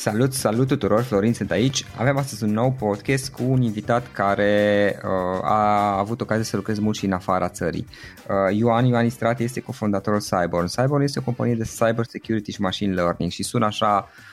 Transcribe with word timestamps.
Salut, 0.00 0.32
salut 0.32 0.66
tuturor, 0.66 1.02
Florin 1.02 1.34
sunt 1.34 1.50
aici. 1.50 1.84
Avem 1.96 2.16
astăzi 2.16 2.44
un 2.44 2.50
nou 2.50 2.72
podcast 2.72 3.32
cu 3.32 3.42
un 3.42 3.62
invitat 3.62 4.12
care 4.12 4.94
uh, 5.04 5.10
a 5.42 5.98
avut 5.98 6.20
ocazia 6.20 6.44
să 6.44 6.56
lucreze 6.56 6.80
mult 6.80 6.96
și 6.96 7.04
în 7.04 7.12
afara 7.12 7.48
țării. 7.48 7.86
Uh, 8.28 8.56
Ioan 8.56 8.84
Ioan 8.84 9.04
Istrate 9.04 9.42
este 9.42 9.60
cofondatorul 9.60 10.20
Cyborn. 10.20 10.66
Cyborn 10.66 11.02
este 11.02 11.18
o 11.18 11.22
companie 11.22 11.54
de 11.54 11.70
cyber 11.78 12.04
security 12.04 12.52
și 12.52 12.60
machine 12.60 12.94
learning 12.94 13.30
și 13.30 13.42
sună 13.42 13.66
așa 13.66 14.08
Uh, 14.08 14.29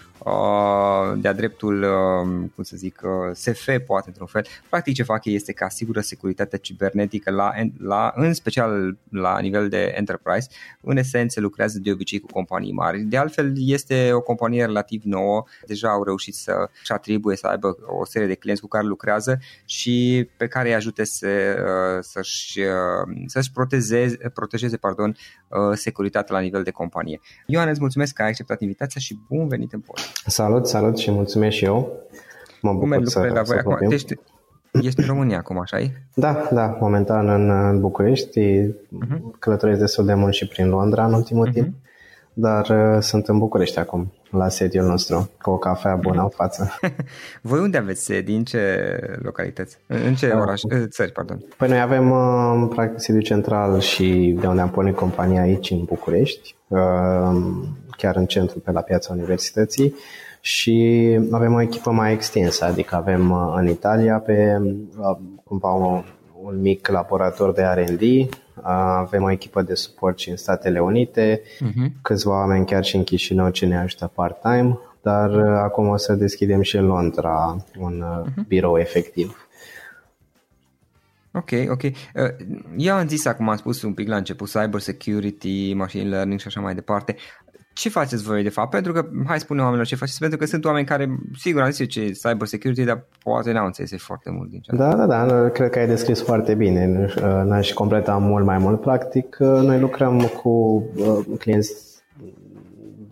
de-a 1.18 1.34
dreptul, 1.34 1.84
uh, 1.84 2.50
cum 2.56 2.64
să 2.64 2.78
zic, 2.78 3.02
uh, 3.04 3.36
SF 3.36 3.70
poate 3.86 4.08
într-un 4.08 4.28
fel. 4.28 4.46
Practic 4.70 4.96
ce 4.96 5.04
fac 5.04 5.26
ei 5.26 5.36
este 5.36 5.54
că 5.54 5.64
asigură 5.64 6.02
securitatea 6.02 6.58
cibernetică 6.58 7.32
la, 7.32 7.52
la, 7.78 8.14
în 8.16 8.34
special 8.34 8.98
la 9.10 9.40
nivel 9.40 9.70
de 9.70 9.94
enterprise. 9.96 10.48
În 10.82 10.98
esență 10.98 11.40
lucrează 11.40 11.80
de 11.80 11.92
obicei 11.92 12.20
cu 12.20 12.28
companii 12.32 12.72
mari. 12.72 13.02
De 13.02 13.18
altfel 13.18 13.54
este 13.56 14.10
o 14.14 14.22
companie 14.22 14.66
relativ 14.66 15.02
nouă, 15.04 15.44
deja 15.66 15.90
au 15.90 16.04
reușit 16.04 16.36
să-și 16.36 16.92
atribuie 16.92 17.36
să 17.36 17.48
aibă 17.48 17.78
o 18.00 18.06
serie 18.06 18.28
de 18.28 18.36
clienți 18.36 18.62
cu 18.62 18.68
care 18.68 18.86
lucrează 18.86 19.40
și 19.66 20.28
pe 20.38 20.48
care 20.48 20.68
îi 20.68 20.76
ajute 20.76 21.04
să, 21.04 21.28
să-și, 22.02 22.60
să-și 23.26 23.52
protejeze, 23.52 24.18
protejeze 24.34 24.78
pardon, 24.78 25.18
securitatea 25.74 26.36
la 26.36 26.42
nivel 26.42 26.64
de 26.64 26.72
companie. 26.72 27.20
Ioan, 27.46 27.68
îți 27.68 27.80
mulțumesc 27.80 28.14
că 28.14 28.22
ai 28.22 28.28
acceptat 28.28 28.62
invitația 28.62 29.02
și 29.02 29.20
bun 29.28 29.48
venit 29.48 29.74
în 29.74 29.80
podcast. 29.80 30.07
Salut, 30.26 30.68
salut 30.68 30.98
și 30.98 31.12
mulțumesc 31.12 31.56
și 31.56 31.66
eu. 31.66 31.92
Mă 32.62 32.74
bucur 32.74 32.96
Cum 32.96 33.06
să, 33.06 33.20
la 33.34 33.42
voi 33.42 33.58
acum? 33.58 33.92
Ești, 33.92 34.14
ești 34.72 35.00
în 35.00 35.06
România 35.06 35.38
acum, 35.38 35.60
așa 35.60 35.80
-i? 35.80 35.92
Da, 36.14 36.48
da, 36.52 36.78
momentan 36.80 37.30
în 37.30 37.80
București. 37.80 38.40
Uh-huh. 38.70 39.40
Călătoresc 39.40 39.80
destul 39.80 40.06
de 40.06 40.14
mult 40.14 40.34
și 40.34 40.48
prin 40.48 40.70
Londra 40.70 41.06
în 41.06 41.14
ultimul 41.14 41.50
uh-huh. 41.50 41.54
timp, 41.54 41.76
dar 42.34 42.70
uh, 42.70 43.02
sunt 43.02 43.28
în 43.28 43.38
București 43.38 43.80
acum, 43.80 44.14
la 44.32 44.50
sediul 44.50 44.86
nostru, 44.86 45.30
cu 45.42 45.50
o 45.50 45.58
cafea 45.58 45.96
bună 45.96 46.22
în 46.22 46.30
față. 46.30 46.74
voi 47.42 47.60
unde 47.60 47.78
aveți 47.78 48.04
sedi? 48.04 48.34
În 48.34 48.44
ce 48.44 49.00
localități? 49.22 49.78
În 49.88 50.16
ce 50.16 50.32
uh, 50.34 50.42
oraș? 50.42 50.62
Uh, 50.62 50.84
țări, 50.88 51.12
pardon. 51.12 51.44
Păi 51.58 51.68
noi 51.68 51.82
avem 51.82 52.12
uh, 52.12 52.68
practic 52.70 53.00
sediul 53.00 53.24
central 53.24 53.80
și 53.80 54.38
de 54.40 54.48
unde 54.48 54.62
am 54.62 54.70
pornit 54.70 54.96
compania 54.96 55.42
aici 55.42 55.70
în 55.70 55.84
București. 55.84 56.56
Uh, 56.68 56.80
chiar 57.98 58.16
în 58.16 58.26
centru, 58.26 58.60
pe 58.60 58.72
la 58.72 58.82
piața 58.82 59.14
universității 59.14 59.96
și 60.42 61.20
avem 61.32 61.54
o 61.54 61.62
echipă 61.62 61.92
mai 61.92 62.14
extinsă, 62.14 62.66
adică 62.66 62.96
avem 62.96 63.32
uh, 63.32 63.54
în 63.56 63.68
Italia 63.68 64.18
pe 64.18 64.62
uh, 64.98 65.18
cumva 65.44 65.72
un, 65.72 66.04
un 66.44 66.62
mic 66.62 66.88
laborator 66.88 67.54
de 67.54 67.62
R&D, 67.64 68.02
uh, 68.02 68.30
avem 68.98 69.24
o 69.24 69.32
echipă 69.32 69.62
de 69.62 69.74
suport 69.74 70.20
și 70.20 70.30
în 70.30 70.36
Statele 70.36 70.80
Unite, 70.80 71.42
uh-huh. 71.42 72.02
câțiva 72.02 72.32
oameni 72.32 72.66
chiar 72.66 72.84
și 72.84 72.96
în 72.96 73.04
Chișinău 73.04 73.50
ce 73.50 73.66
ne 73.66 73.78
ajută 73.78 74.12
part-time, 74.14 74.80
dar 75.02 75.40
acum 75.40 75.88
o 75.88 75.98
să 75.98 76.14
deschidem 76.14 76.62
și 76.62 76.78
în 76.78 76.86
Londra 76.86 77.58
un 77.80 78.04
uh-huh. 78.04 78.48
birou 78.48 78.78
efectiv. 78.78 79.48
Ok, 81.32 81.52
ok. 81.70 81.82
Eu 82.78 82.96
am 82.96 83.08
zis 83.08 83.26
acum, 83.26 83.50
am 83.50 83.58
spus 83.58 83.82
un 83.82 83.94
pic 83.94 84.08
la 84.08 84.16
început, 84.16 84.50
cyber 84.50 84.80
security, 84.80 85.74
machine 85.74 86.10
learning 86.10 86.40
și 86.40 86.48
așa 86.48 86.60
mai 86.60 86.76
departe 86.76 87.16
ce 87.78 87.90
faceți 87.90 88.24
voi 88.24 88.44
de 88.44 88.50
fapt? 88.50 88.70
Pentru 88.70 88.92
că, 88.92 89.06
hai 89.26 89.40
spune 89.40 89.60
oamenilor 89.60 89.88
ce 89.88 89.96
faceți, 89.96 90.20
pentru 90.20 90.38
că 90.38 90.46
sunt 90.46 90.66
oameni 90.66 90.86
care, 90.86 91.20
sigur, 91.38 91.62
am 91.62 91.70
zis 91.70 91.88
ce 91.88 92.12
cyber 92.12 92.48
security, 92.48 92.84
dar 92.84 93.06
poate 93.24 93.52
n-au 93.52 93.66
înțeles 93.66 94.02
foarte 94.02 94.30
mult 94.30 94.50
din 94.50 94.60
ce 94.60 94.76
Da, 94.76 94.96
da, 94.96 95.06
da, 95.06 95.50
cred 95.50 95.70
că 95.70 95.80
ai 95.80 95.88
descris 95.88 96.22
foarte 96.22 96.54
bine. 96.54 97.10
N-aș 97.44 97.72
completa 97.72 98.18
mult 98.18 98.46
mai 98.46 98.58
mult. 98.58 98.82
Practic, 98.82 99.36
noi 99.40 99.80
lucrăm 99.80 100.20
cu 100.42 100.50
uh, 100.96 101.20
clienți 101.40 101.74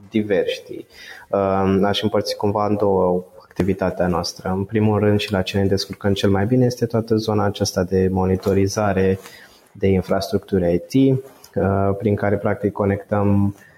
diversi. 0.09 0.85
Uh, 1.29 1.79
aș 1.83 2.01
împărți 2.01 2.38
cumva 2.38 2.65
în 2.65 2.75
două 2.75 3.23
activitatea 3.44 4.07
noastră. 4.07 4.50
În 4.50 4.63
primul 4.63 5.00
rând 5.00 5.19
și 5.19 5.31
la 5.31 5.41
ce 5.41 5.57
ne 5.57 5.65
descurcăm 5.65 6.13
cel 6.13 6.29
mai 6.29 6.45
bine 6.45 6.65
este 6.65 6.85
toată 6.85 7.15
zona 7.15 7.45
aceasta 7.45 7.83
de 7.83 8.07
monitorizare 8.12 9.19
de 9.71 9.88
infrastructuri 9.88 10.73
IT, 10.73 11.21
uh, 11.56 11.95
prin 11.97 12.15
care 12.15 12.38
practic 12.38 12.71
conectăm 12.71 13.44
uh, 13.45 13.73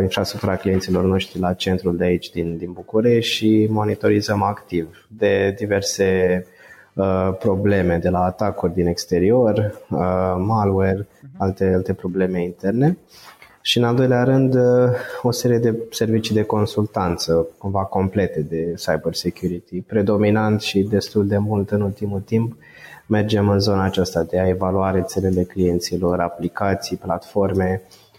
infrastructura 0.00 0.56
clienților 0.56 1.04
noștri 1.04 1.40
la 1.40 1.52
centrul 1.52 1.96
de 1.96 2.04
aici 2.04 2.30
din, 2.30 2.56
din 2.56 2.72
București 2.72 3.34
și 3.34 3.66
monitorizăm 3.70 4.42
activ 4.42 5.06
de 5.08 5.54
diverse 5.58 6.46
uh, 6.94 7.30
probleme, 7.38 7.96
de 7.96 8.08
la 8.08 8.24
atacuri 8.24 8.74
din 8.74 8.86
exterior, 8.86 9.56
uh, 9.90 9.98
malware, 10.38 11.02
uh-huh. 11.02 11.36
alte, 11.38 11.72
alte 11.74 11.92
probleme 11.92 12.42
interne. 12.42 12.98
Și 13.62 13.78
în 13.78 13.84
al 13.84 13.94
doilea 13.94 14.24
rând, 14.24 14.54
uh, 14.54 14.90
o 15.22 15.30
serie 15.30 15.58
de 15.58 15.74
servicii 15.90 16.34
de 16.34 16.42
consultanță, 16.42 17.46
cumva 17.58 17.84
complete 17.84 18.40
de 18.40 18.74
cyber 18.76 19.14
security, 19.14 19.80
predominant 19.80 20.60
și 20.60 20.80
destul 20.82 21.26
de 21.26 21.38
mult 21.38 21.70
în 21.70 21.80
ultimul 21.80 22.20
timp, 22.20 22.56
mergem 23.06 23.48
în 23.48 23.58
zona 23.58 23.84
aceasta 23.84 24.22
de 24.22 24.38
a 24.38 24.48
evalua 24.48 24.90
rețelele 24.90 25.42
clienților, 25.42 26.20
aplicații, 26.20 26.96
platforme, 26.96 27.82
Uh, 27.82 28.09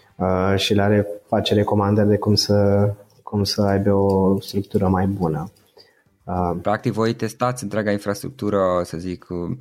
și 0.55 0.73
le 0.73 0.81
are, 0.81 1.07
face 1.27 1.53
recomandări 1.53 2.07
de 2.07 2.17
cum 2.17 2.35
să, 2.35 2.89
cum 3.23 3.43
să 3.43 3.61
aibă 3.61 3.91
o 3.91 4.39
structură 4.39 4.87
mai 4.87 5.05
bună. 5.05 5.51
Uh, 6.23 6.57
Practic 6.61 6.93
voi 6.93 7.13
testați 7.13 7.63
întreaga 7.63 7.91
infrastructură, 7.91 8.59
să 8.83 8.97
zic, 8.97 9.27
um, 9.29 9.57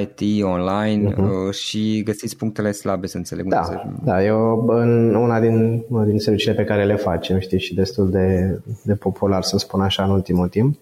IT 0.00 0.44
online 0.44 1.12
uh-huh. 1.12 1.52
și 1.52 2.02
găsiți 2.02 2.36
punctele 2.36 2.72
slabe, 2.72 3.06
să 3.06 3.16
înțeleg. 3.16 3.46
Da, 3.46 3.62
să... 3.62 3.82
da 4.04 4.24
eu 4.24 4.66
în 4.68 5.14
una 5.14 5.40
din, 5.40 5.84
una 5.88 6.04
din 6.04 6.18
serviciile 6.18 6.54
pe 6.54 6.64
care 6.64 6.84
le 6.84 6.96
facem, 6.96 7.38
știi, 7.38 7.58
și 7.58 7.74
destul 7.74 8.10
de, 8.10 8.58
de 8.82 8.94
popular, 8.94 9.42
să 9.42 9.58
spun 9.58 9.80
așa, 9.80 10.04
în 10.04 10.10
ultimul 10.10 10.48
timp. 10.48 10.76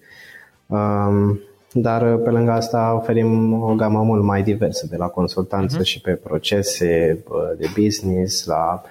Um, 0.67 1.39
dar 1.77 2.13
uh, 2.13 2.21
pe 2.23 2.29
lângă 2.29 2.51
asta 2.51 2.93
oferim 2.95 3.53
o 3.63 3.75
gamă 3.75 4.01
mult 4.03 4.23
mai 4.23 4.43
diversă, 4.43 4.87
de 4.89 4.95
la 4.95 5.07
consultanță 5.07 5.79
uh-huh. 5.79 5.83
și 5.83 6.01
pe 6.01 6.11
procese 6.11 7.23
uh, 7.27 7.57
de 7.57 7.67
business, 7.81 8.45
la 8.45 8.81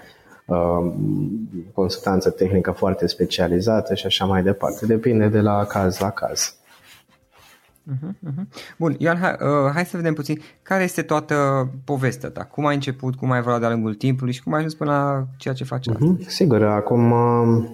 uh, 0.46 0.92
consultanță 1.72 2.30
tehnică 2.30 2.70
foarte 2.70 3.06
specializată 3.06 3.94
și 3.94 4.06
așa 4.06 4.24
mai 4.24 4.42
departe. 4.42 4.86
Depinde 4.86 5.28
de 5.28 5.40
la 5.40 5.64
caz 5.64 5.98
la 5.98 6.10
caz. 6.10 6.56
Uh-huh, 7.92 8.30
uh-huh. 8.30 8.74
Bun, 8.78 8.94
Ioan, 8.98 9.16
hai, 9.16 9.30
uh, 9.30 9.70
hai 9.72 9.84
să 9.84 9.96
vedem 9.96 10.14
puțin 10.14 10.40
care 10.62 10.82
este 10.82 11.02
toată 11.02 11.68
povestea 11.84 12.28
ta. 12.28 12.44
Cum 12.44 12.66
ai 12.66 12.74
început, 12.74 13.14
cum 13.14 13.30
ai 13.30 13.38
evoluat 13.38 13.60
de-a 13.60 13.70
lungul 13.70 13.94
timpului 13.94 14.32
și 14.32 14.42
cum 14.42 14.52
ai 14.52 14.58
ajuns 14.58 14.74
până 14.74 14.90
la 14.90 15.26
ceea 15.36 15.54
ce 15.54 15.64
faci 15.64 15.86
uh-huh. 15.90 16.26
Sigur, 16.26 16.62
acum 16.62 17.10
uh, 17.10 17.64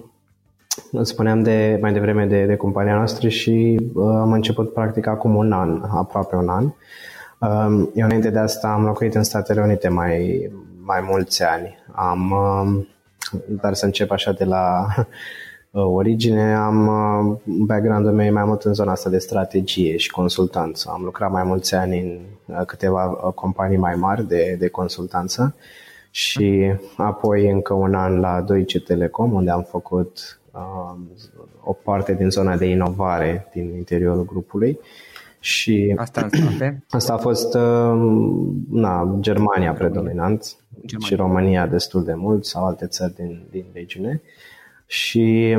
spuneam 1.01 1.43
de, 1.43 1.77
mai 1.81 1.93
devreme 1.93 2.25
de, 2.25 2.45
de 2.45 2.55
compania 2.55 2.95
noastră 2.95 3.27
și 3.27 3.79
uh, 3.93 4.05
am 4.05 4.31
început 4.31 4.73
practic 4.73 5.07
acum 5.07 5.35
un 5.35 5.51
an, 5.51 5.81
aproape 5.89 6.35
un 6.35 6.49
an. 6.49 6.63
Uh, 6.65 7.87
eu 7.93 8.05
înainte 8.05 8.29
de 8.29 8.39
asta 8.39 8.67
am 8.67 8.85
locuit 8.85 9.15
în 9.15 9.23
Statele 9.23 9.61
Unite 9.61 9.87
mai, 9.87 10.49
mai 10.83 11.01
mulți 11.01 11.43
ani. 11.43 11.77
Am, 11.91 12.31
uh, 12.31 12.85
dar 13.47 13.73
să 13.73 13.85
încep 13.85 14.11
așa 14.11 14.31
de 14.31 14.43
la 14.43 14.85
uh, 15.71 15.83
origine, 15.83 16.55
am 16.55 16.87
uh, 16.87 17.37
background-ul 17.45 18.11
meu 18.11 18.33
mai 18.33 18.45
mult 18.45 18.61
în 18.61 18.73
zona 18.73 18.91
asta 18.91 19.09
de 19.09 19.17
strategie 19.17 19.97
și 19.97 20.11
consultanță. 20.11 20.89
Am 20.93 21.01
lucrat 21.03 21.31
mai 21.31 21.43
mulți 21.43 21.75
ani 21.75 21.99
în 21.99 22.19
uh, 22.55 22.65
câteva 22.65 23.05
uh, 23.05 23.33
companii 23.33 23.77
mai 23.77 23.95
mari 23.95 24.27
de, 24.27 24.55
de 24.59 24.67
consultanță 24.67 25.55
și 26.11 26.73
apoi 26.97 27.49
încă 27.49 27.73
un 27.73 27.93
an 27.93 28.19
la 28.19 28.41
Deutsche 28.41 28.79
Telekom, 28.79 29.33
unde 29.33 29.51
am 29.51 29.63
făcut 29.69 30.40
Um, 30.40 30.40
o 31.63 31.73
parte 31.73 32.13
din 32.13 32.29
zona 32.29 32.57
de 32.57 32.65
inovare 32.65 33.47
din 33.53 33.75
interiorul 33.75 34.25
grupului. 34.25 34.79
Și 35.39 35.93
asta, 35.97 36.29
în 36.31 36.77
asta 36.89 37.13
a 37.13 37.17
fost 37.17 37.53
um, 37.53 38.65
na, 38.69 39.17
Germania 39.19 39.73
predominant 39.73 40.55
Germania. 40.85 41.07
și 41.07 41.15
România 41.15 41.67
destul 41.67 42.03
de 42.03 42.13
mult 42.13 42.45
sau 42.45 42.65
alte 42.65 42.85
țări 42.85 43.15
din, 43.15 43.47
din 43.51 43.65
regiune. 43.73 44.21
Și 44.85 45.57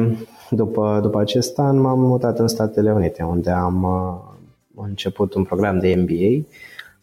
după, 0.51 0.99
după 1.03 1.21
acest 1.21 1.59
an 1.59 1.81
m-am 1.81 2.01
mutat 2.01 2.39
în 2.39 2.49
Statele 2.49 2.93
Unite, 2.93 3.23
unde 3.23 3.51
am 3.51 3.83
uh, 3.83 4.85
început 4.85 5.35
un 5.35 5.45
program 5.45 5.79
de 5.79 5.95
MBA. 5.95 6.47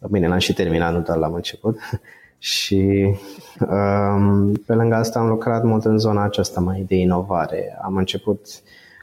Bine, 0.09 0.27
l-am 0.27 0.37
și 0.37 0.53
terminat, 0.53 0.93
nu 0.93 0.99
doar 0.99 1.17
l-am 1.17 1.33
început. 1.33 1.79
Și 2.39 3.15
um, 3.69 4.51
pe 4.51 4.73
lângă 4.73 4.95
asta 4.95 5.19
am 5.19 5.27
lucrat 5.27 5.63
mult 5.63 5.85
în 5.85 5.97
zona 5.97 6.23
aceasta 6.23 6.59
mai 6.59 6.85
de 6.87 6.95
inovare. 6.95 7.77
Am 7.81 7.95
început 7.95 8.47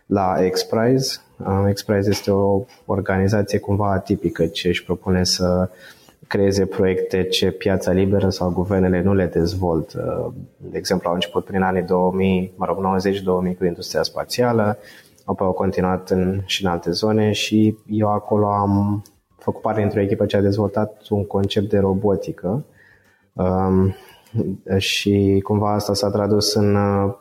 la 0.06 0.35
XPRIZE. 0.50 1.21
Uh, 1.37 1.73
XPRIZE 1.73 2.09
este 2.09 2.31
o 2.31 2.65
organizație 2.85 3.59
cumva 3.59 3.93
atipică 3.93 4.47
ce 4.47 4.69
își 4.69 4.85
propune 4.85 5.25
să 5.25 5.69
creeze 6.27 6.67
proiecte 6.67 7.23
ce 7.23 7.50
piața 7.50 7.91
liberă 7.91 8.31
sau 8.31 8.50
guvernele 8.50 9.03
nu 9.03 9.15
le 9.15 9.27
dezvoltă. 9.27 10.35
De 10.56 10.79
exemplu, 10.79 11.09
au 11.09 11.15
început 11.15 11.44
prin 11.44 11.62
anii 11.62 11.83
2000, 11.83 12.53
mă 12.56 12.67
rog, 12.67 13.00
90-2000 13.53 13.59
cu 13.59 13.65
industria 13.65 14.03
spațială, 14.03 14.79
apoi 15.25 15.47
au 15.47 15.53
continuat 15.53 16.11
în, 16.11 16.43
și 16.44 16.65
în 16.65 16.71
alte 16.71 16.90
zone 16.90 17.33
și 17.33 17.76
eu 17.87 18.09
acolo 18.09 18.47
am 18.47 19.02
făcut 19.38 19.62
parte 19.62 19.81
dintr-o 19.81 20.00
echipă 20.00 20.26
ce 20.26 20.37
a 20.37 20.40
dezvoltat 20.40 21.02
un 21.09 21.26
concept 21.26 21.69
de 21.69 21.78
robotică 21.78 22.49
Um, 22.49 22.75
și 24.78 25.40
cumva 25.45 25.73
asta 25.73 25.95
s-a 25.95 26.11
tradus 26.11 26.55
în 26.55 26.75
uh, 26.75 27.14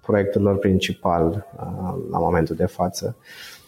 proiectul 0.00 0.42
lor 0.42 0.58
principal 0.58 1.46
uh, 1.56 1.94
la 2.10 2.18
momentul 2.18 2.56
de 2.56 2.66
față. 2.66 3.16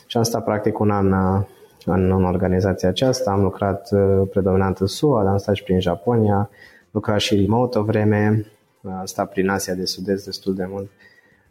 Și 0.06 0.16
am 0.16 0.22
stat 0.22 0.44
practic 0.44 0.78
un 0.78 0.90
an 0.90 1.12
uh, 1.12 1.44
în, 1.84 2.10
în 2.10 2.24
organizația 2.24 2.88
aceasta, 2.88 3.30
am 3.30 3.42
lucrat 3.42 3.88
predominant 4.30 4.78
în 4.78 4.86
SUA, 4.86 5.22
dar 5.22 5.32
am 5.32 5.38
stat 5.38 5.54
și 5.54 5.62
prin 5.62 5.80
Japonia, 5.80 6.36
am 6.36 6.48
lucrat 6.90 7.20
și 7.20 7.36
remote 7.36 7.78
o 7.78 7.82
vreme, 7.82 8.46
am 8.82 9.04
stat 9.04 9.30
prin 9.30 9.48
Asia 9.48 9.74
de 9.74 9.84
Sud-Est 9.84 10.24
destul 10.24 10.54
de 10.54 10.66
mult. 10.68 10.90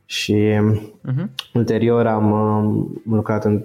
Și 0.06 0.60
uh-huh. 0.60 1.26
ulterior 1.54 2.08
am 2.08 3.04
lucrat 3.10 3.46
în, 3.46 3.64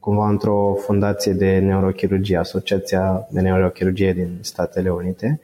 cumva 0.00 0.28
într-o 0.28 0.76
fundație 0.78 1.32
de 1.32 1.58
neurochirurgie, 1.58 2.36
Asociația 2.36 3.26
de 3.30 3.40
Neurochirurgie 3.40 4.12
din 4.12 4.38
Statele 4.40 4.90
Unite, 4.90 5.40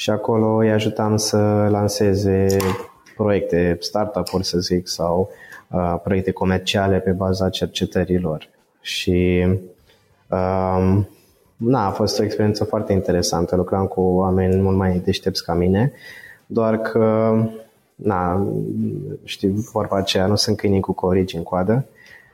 și 0.00 0.10
acolo 0.10 0.56
îi 0.56 0.70
ajutam 0.70 1.16
să 1.16 1.36
lanseze 1.70 2.46
proiecte, 3.16 3.76
startup-uri 3.80 4.46
să 4.46 4.58
zic, 4.58 4.88
sau 4.88 5.30
uh, 5.70 5.96
proiecte 6.02 6.30
comerciale 6.30 6.98
pe 6.98 7.10
baza 7.10 7.48
cercetărilor. 7.48 8.48
Și 8.80 9.46
um, 10.28 11.08
na, 11.56 11.86
a 11.86 11.90
fost 11.90 12.18
o 12.18 12.22
experiență 12.22 12.64
foarte 12.64 12.92
interesantă. 12.92 13.56
Lucram 13.56 13.86
cu 13.86 14.00
oameni 14.00 14.60
mult 14.60 14.76
mai 14.76 14.98
deștepți 15.04 15.44
ca 15.44 15.54
mine, 15.54 15.92
doar 16.46 16.78
că, 16.78 17.34
na, 17.94 18.46
știi, 19.24 19.52
vorba 19.72 19.96
aceea, 19.96 20.26
nu 20.26 20.36
sunt 20.36 20.56
câinii 20.56 20.80
cu 20.80 20.92
corici 20.92 21.34
în 21.34 21.42
coadă 21.42 21.86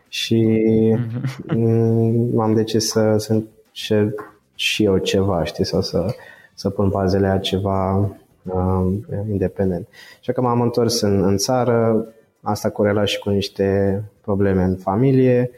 și 0.09 0.63
mm-hmm. 0.97 2.33
m-am 2.35 2.55
decis 2.55 2.89
să, 2.89 3.15
să 3.19 3.33
încerc 3.33 4.35
și 4.55 4.85
eu 4.85 4.99
ceva, 4.99 5.45
știi, 5.45 5.65
sau 5.65 5.83
să 5.83 6.15
să 6.57 6.71
pun 6.71 6.89
bazele 6.89 7.27
a 7.27 7.39
ceva 7.39 7.97
uh, 7.97 8.87
independent. 9.31 9.89
Și 10.21 10.33
că 10.33 10.41
m-am 10.41 10.61
întors 10.61 11.01
în, 11.01 11.23
în 11.23 11.37
țară, 11.37 12.07
asta 12.41 12.71
corela 12.71 13.05
și 13.05 13.19
cu 13.19 13.31
niște 13.31 14.03
probleme 14.21 14.63
în 14.63 14.77
familie 14.77 15.51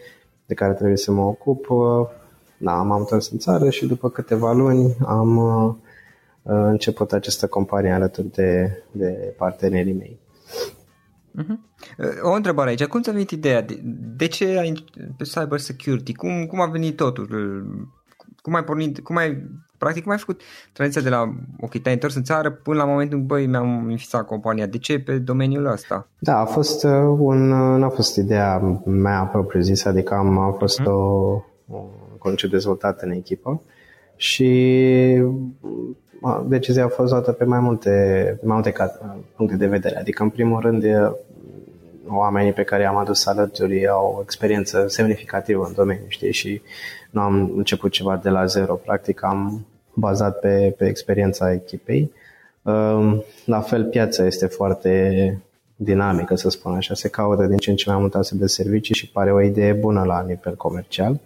de 0.47 0.55
care 0.55 0.73
trebuie 0.73 0.97
să 0.97 1.13
mă 1.13 1.23
ocup. 1.23 1.67
Da, 2.59 2.73
m-am 2.73 2.99
întors 2.99 3.31
în 3.31 3.39
țară 3.39 3.71
și 3.71 3.87
după 3.87 4.11
câteva 4.11 4.53
luni 4.53 4.97
am 5.07 5.37
uh, 5.37 5.75
început 6.43 7.13
această 7.13 7.47
companie 7.47 7.91
alături 7.91 8.33
de, 8.33 8.83
de 8.91 9.35
partenerii 9.37 9.93
mei. 9.93 10.19
Uh-huh. 11.39 11.59
O 12.23 12.33
întrebare 12.33 12.69
aici. 12.69 12.85
Cum 12.85 13.03
ți-a 13.03 13.13
venit 13.13 13.31
ideea? 13.31 13.63
De, 13.63 13.81
de 14.17 14.27
ce 14.27 14.59
ai 14.59 14.85
pe 15.17 15.25
cyber 15.25 15.59
security? 15.59 16.15
Cum, 16.15 16.47
cum 16.47 16.61
a 16.61 16.67
venit 16.67 16.97
totul? 16.97 17.29
Cum 18.49 18.57
ai 18.57 18.65
pornit, 18.65 19.01
cum 19.01 19.17
ai, 19.17 19.43
practic 19.79 20.03
cum 20.03 20.13
ai 20.13 20.19
făcut 20.19 20.41
tranziția 20.73 21.03
de 21.03 21.09
la, 21.09 21.35
ok, 21.61 21.79
te-ai 21.79 21.95
întors 21.95 22.15
în 22.15 22.23
țară 22.23 22.51
până 22.51 22.77
la 22.77 22.85
momentul 22.85 23.19
în 23.19 23.27
băi, 23.27 23.47
mi-am 23.47 23.79
înființat 23.79 24.27
compania. 24.27 24.67
De 24.67 24.79
ce 24.79 25.01
pe 25.01 25.19
domeniul 25.19 25.67
ăsta? 25.67 26.09
Da, 26.19 26.39
a 26.39 26.45
fost 26.45 26.85
uh, 26.85 26.91
un, 27.19 27.51
uh, 27.51 27.79
n-a 27.79 27.89
fost 27.89 28.17
ideea 28.17 28.59
mea 28.85 29.23
propriu 29.23 29.61
zis, 29.61 29.85
adică 29.85 30.15
am, 30.15 30.39
a 30.39 30.51
fost 30.59 30.83
hmm? 30.83 30.93
o, 30.93 30.99
o 31.71 31.85
concept 32.19 32.53
dezvoltat 32.53 33.03
în 33.03 33.11
echipă 33.11 33.63
și 34.17 35.23
decizia 36.47 36.85
a 36.85 36.89
fost 36.89 37.11
luată 37.11 37.33
pe 37.33 37.45
mai 37.45 37.61
multe, 37.61 37.91
pe 38.41 38.47
mai 38.47 38.55
multe 38.55 38.75
puncte 39.37 39.57
de 39.57 39.67
vedere. 39.67 39.99
Adică, 39.99 40.23
în 40.23 40.29
primul 40.29 40.61
rând, 40.61 40.85
oamenii 42.11 42.53
pe 42.53 42.63
care 42.63 42.83
i-am 42.83 42.97
adus 42.97 43.27
alături 43.27 43.89
au 43.89 44.15
o 44.19 44.23
experiență 44.23 44.85
semnificativă 44.89 45.65
în 45.67 45.73
domeniu, 45.75 46.05
știi, 46.09 46.33
și 46.33 46.63
nu 47.11 47.21
am 47.21 47.53
început 47.57 47.91
ceva 47.91 48.17
de 48.17 48.29
la 48.29 48.45
zero. 48.45 48.75
Practic, 48.75 49.25
am 49.25 49.67
bazat 49.95 50.39
pe, 50.39 50.75
pe 50.79 50.87
experiența 50.87 51.53
echipei. 51.53 52.13
La 53.45 53.61
fel, 53.61 53.85
piața 53.85 54.27
este 54.27 54.47
foarte 54.47 55.43
dinamică, 55.77 56.35
să 56.35 56.49
spun 56.49 56.75
așa. 56.75 56.95
Se 56.95 57.09
caută 57.09 57.47
din 57.47 57.57
ce 57.57 57.71
în 57.71 57.77
ce 57.77 57.91
mai 57.91 57.99
mult 57.99 58.15
astfel 58.15 58.39
de 58.39 58.47
servicii 58.47 58.95
și 58.95 59.11
pare 59.11 59.33
o 59.33 59.41
idee 59.41 59.73
bună 59.73 60.05
la 60.05 60.25
nivel 60.27 60.57
comercial. 60.57 61.21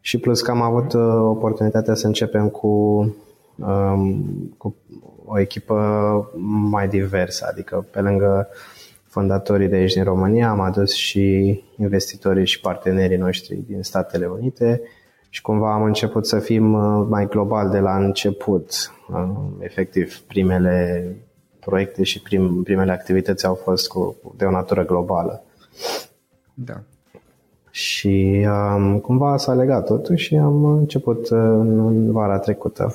Și 0.00 0.18
plus 0.18 0.42
că 0.42 0.50
am 0.50 0.60
avut 0.60 0.92
uh, 0.92 1.02
oportunitatea 1.18 1.94
să 1.94 2.06
începem 2.06 2.48
cu 2.48 2.66
um, 3.56 4.24
cu 4.58 4.74
o 5.24 5.40
echipă 5.40 6.30
mai 6.70 6.88
diversă, 6.88 7.46
adică 7.50 7.86
pe 7.90 8.00
lângă 8.00 8.48
fondatorii 9.16 9.68
de 9.68 9.76
aici 9.76 9.92
din 9.92 10.04
România 10.04 10.50
am 10.50 10.60
adus 10.60 10.92
și 10.92 11.24
investitorii 11.76 12.46
și 12.46 12.60
partenerii 12.60 13.16
noștri 13.16 13.62
din 13.66 13.82
Statele 13.82 14.26
Unite 14.26 14.80
și 15.28 15.42
cumva 15.42 15.72
am 15.72 15.82
început 15.82 16.26
să 16.26 16.38
fim 16.38 16.72
uh, 16.72 17.06
mai 17.08 17.26
global 17.26 17.70
de 17.70 17.78
la 17.78 17.96
început. 17.96 18.92
Uh, 19.12 19.28
efectiv, 19.58 20.18
primele 20.26 21.06
proiecte 21.60 22.02
și 22.02 22.22
prim, 22.22 22.62
primele 22.62 22.92
activități 22.92 23.46
au 23.46 23.54
fost 23.54 23.88
cu, 23.88 24.16
de 24.36 24.44
o 24.44 24.50
natură 24.50 24.84
globală. 24.84 25.42
Da. 26.54 26.80
Și 27.70 28.46
um, 28.76 28.98
cumva 28.98 29.36
s-a 29.36 29.54
legat 29.54 29.86
totul 29.86 30.16
și 30.16 30.34
am 30.34 30.64
început 30.64 31.30
uh, 31.30 31.38
în 31.38 32.12
vara 32.12 32.38
trecută. 32.38 32.94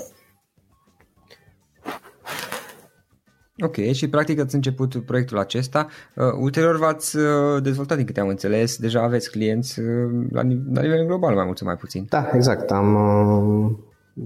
Ok, 3.64 3.76
și 3.76 4.10
practic 4.10 4.40
ați 4.40 4.56
început 4.56 5.06
proiectul 5.06 5.38
acesta. 5.38 5.88
Uh, 6.16 6.26
ulterior 6.40 6.78
v-ați 6.78 7.18
uh, 7.18 7.24
dezvoltat, 7.64 7.98
din 7.98 8.06
câte 8.06 8.20
am 8.20 8.28
înțeles, 8.28 8.78
deja 8.78 9.02
aveți 9.02 9.32
clienți 9.32 9.80
uh, 9.80 9.86
la, 10.32 10.42
la 10.74 10.82
nivel 10.82 11.06
global, 11.06 11.36
mai 11.36 11.46
mult 11.46 11.58
sau 11.58 11.68
mai 11.68 11.76
puțin. 11.76 12.06
Da, 12.10 12.30
exact. 12.34 12.72
Am 12.72 12.96
uh, 12.96 13.72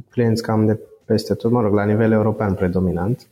clienți 0.10 0.42
cam 0.42 0.66
de 0.66 0.80
peste 1.06 1.34
tot, 1.34 1.52
mă 1.52 1.62
rog, 1.62 1.74
la 1.74 1.86
nivel 1.86 2.12
european 2.12 2.54
predominant. 2.54 3.28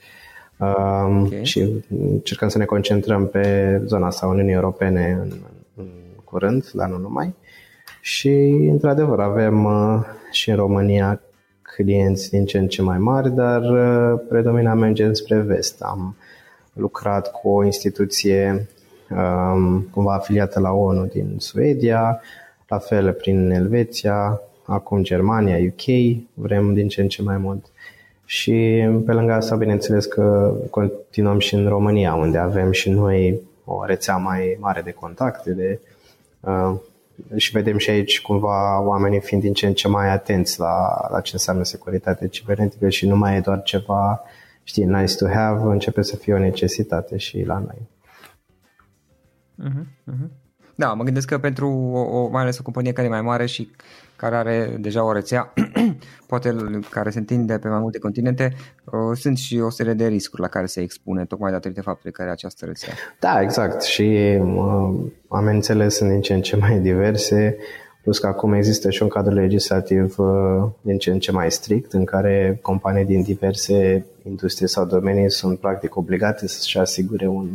Uh, 0.58 1.24
okay. 1.26 1.40
Și 1.44 1.84
încercăm 1.90 2.48
să 2.48 2.58
ne 2.58 2.66
concentrăm 2.66 3.28
pe 3.28 3.82
zona 3.86 4.08
asta 4.08 4.28
Uniunii 4.28 4.54
Europene 4.54 5.18
în, 5.22 5.32
în 5.76 5.90
curând, 6.24 6.70
la 6.74 6.88
nu 6.88 6.98
numai. 6.98 7.36
Și, 8.02 8.30
într-adevăr, 8.72 9.20
avem 9.20 9.64
uh, 9.64 10.00
și 10.32 10.50
în 10.50 10.56
România 10.56 11.22
clienți 11.75 12.30
din 12.30 12.46
ce 12.46 12.58
în 12.58 12.68
ce 12.68 12.82
mai 12.82 12.98
mari, 12.98 13.32
dar 13.32 13.62
uh, 13.62 14.20
predomina 14.30 14.74
merge 14.74 15.13
spre 15.13 15.39
vest. 15.39 15.82
Am 15.82 16.15
lucrat 16.74 17.32
cu 17.32 17.50
o 17.50 17.63
instituție 17.63 18.68
um, 19.10 19.82
cumva 19.82 20.13
afiliată 20.13 20.60
la 20.60 20.72
ONU 20.72 21.06
din 21.06 21.36
Suedia, 21.38 22.22
la 22.68 22.77
fel 22.77 23.13
prin 23.13 23.51
Elveția, 23.51 24.42
acum 24.65 25.03
Germania, 25.03 25.58
UK, 25.58 26.18
vrem 26.34 26.74
din 26.74 26.88
ce 26.88 27.01
în 27.01 27.08
ce 27.08 27.22
mai 27.22 27.38
mult. 27.38 27.65
Și 28.25 28.88
pe 29.06 29.12
lângă 29.12 29.34
asta, 29.34 29.56
bineînțeles 29.56 30.06
că 30.06 30.53
continuăm 30.70 31.39
și 31.39 31.53
în 31.53 31.68
România, 31.68 32.13
unde 32.13 32.38
avem 32.38 32.72
și 32.72 32.89
noi 32.89 33.39
o 33.65 33.86
rețea 33.86 34.18
mai 34.18 34.58
mare 34.60 34.82
de 34.82 34.92
contacte, 34.92 35.51
de 35.51 35.80
uh, 36.39 36.74
și 37.36 37.51
vedem 37.51 37.77
și 37.77 37.89
aici 37.89 38.22
cumva 38.22 38.82
oamenii 38.82 39.20
fiind 39.20 39.43
din 39.43 39.53
ce 39.53 39.67
în 39.67 39.74
ce 39.74 39.88
mai 39.88 40.10
atenți 40.10 40.60
la, 40.60 41.08
la 41.12 41.22
ce 41.22 41.32
înseamnă 41.34 41.63
securitate 41.63 42.27
cibernetică 42.27 42.89
și 42.89 43.08
nu 43.08 43.15
mai 43.15 43.36
e 43.36 43.39
doar 43.39 43.62
ceva, 43.62 44.22
știi, 44.63 44.86
nice 44.86 45.15
to 45.15 45.27
have, 45.27 45.62
începe 45.63 46.01
să 46.01 46.15
fie 46.15 46.34
o 46.34 46.38
necesitate 46.38 47.17
și 47.17 47.43
la 47.43 47.58
noi. 47.58 47.89
Uh-huh, 49.63 50.13
uh-huh. 50.13 50.27
Da, 50.75 50.93
mă 50.93 51.03
gândesc 51.03 51.27
că 51.27 51.38
pentru 51.38 51.70
o, 51.70 52.00
o, 52.00 52.27
mai 52.27 52.41
ales 52.41 52.58
o 52.58 52.63
companie 52.63 52.91
care 52.91 53.08
e 53.08 53.10
mai 53.10 53.22
mare 53.22 53.46
și 53.46 53.72
care 54.15 54.36
are 54.36 54.77
deja 54.79 55.03
o 55.03 55.12
rețea, 55.12 55.53
poate 56.27 56.55
care 56.89 57.10
se 57.10 57.20
întinde 57.20 57.58
pe 57.58 57.67
mai 57.67 57.79
multe 57.79 58.00
continente, 58.00 58.53
uh, 58.86 59.17
sunt 59.17 59.38
și 59.38 59.60
o 59.60 59.70
serie 59.70 59.93
de 59.93 60.08
riscuri 60.08 60.41
la 60.41 60.48
care 60.48 60.65
se 60.65 60.82
expune, 60.82 61.25
tocmai 61.25 61.51
datorită 61.51 61.82
faptului 61.82 62.12
că 62.12 62.22
are 62.22 62.32
această 62.32 62.65
rețea. 62.65 62.93
Da, 63.20 63.41
exact. 63.41 63.82
Și 63.82 64.38
uh, 64.41 65.12
amenințele 65.27 65.89
sunt 65.89 66.10
din 66.10 66.22
ce 66.22 66.34
în 66.34 66.41
ce 66.41 66.55
mai 66.55 66.79
diverse, 66.79 67.58
plus 68.03 68.20
că 68.20 68.27
acum 68.27 68.53
există 68.53 68.89
și 68.89 69.01
un 69.01 69.10
cadru 69.10 69.34
legislativ 69.34 70.15
uh, 70.17 70.70
din 70.82 70.98
ce 70.98 71.12
în 71.12 71.20
ce 71.20 71.32
mai 71.32 71.51
strict, 71.51 71.93
în 71.93 72.03
care 72.03 72.60
companii 72.62 73.05
din 73.05 73.22
diverse 73.22 74.05
industrie 74.24 74.67
sau 74.67 74.86
domenii 74.86 75.32
sunt 75.32 75.60
practic 75.60 75.96
obligate 75.96 76.48
să-și 76.48 76.77
asigure 76.77 77.27
un, 77.27 77.48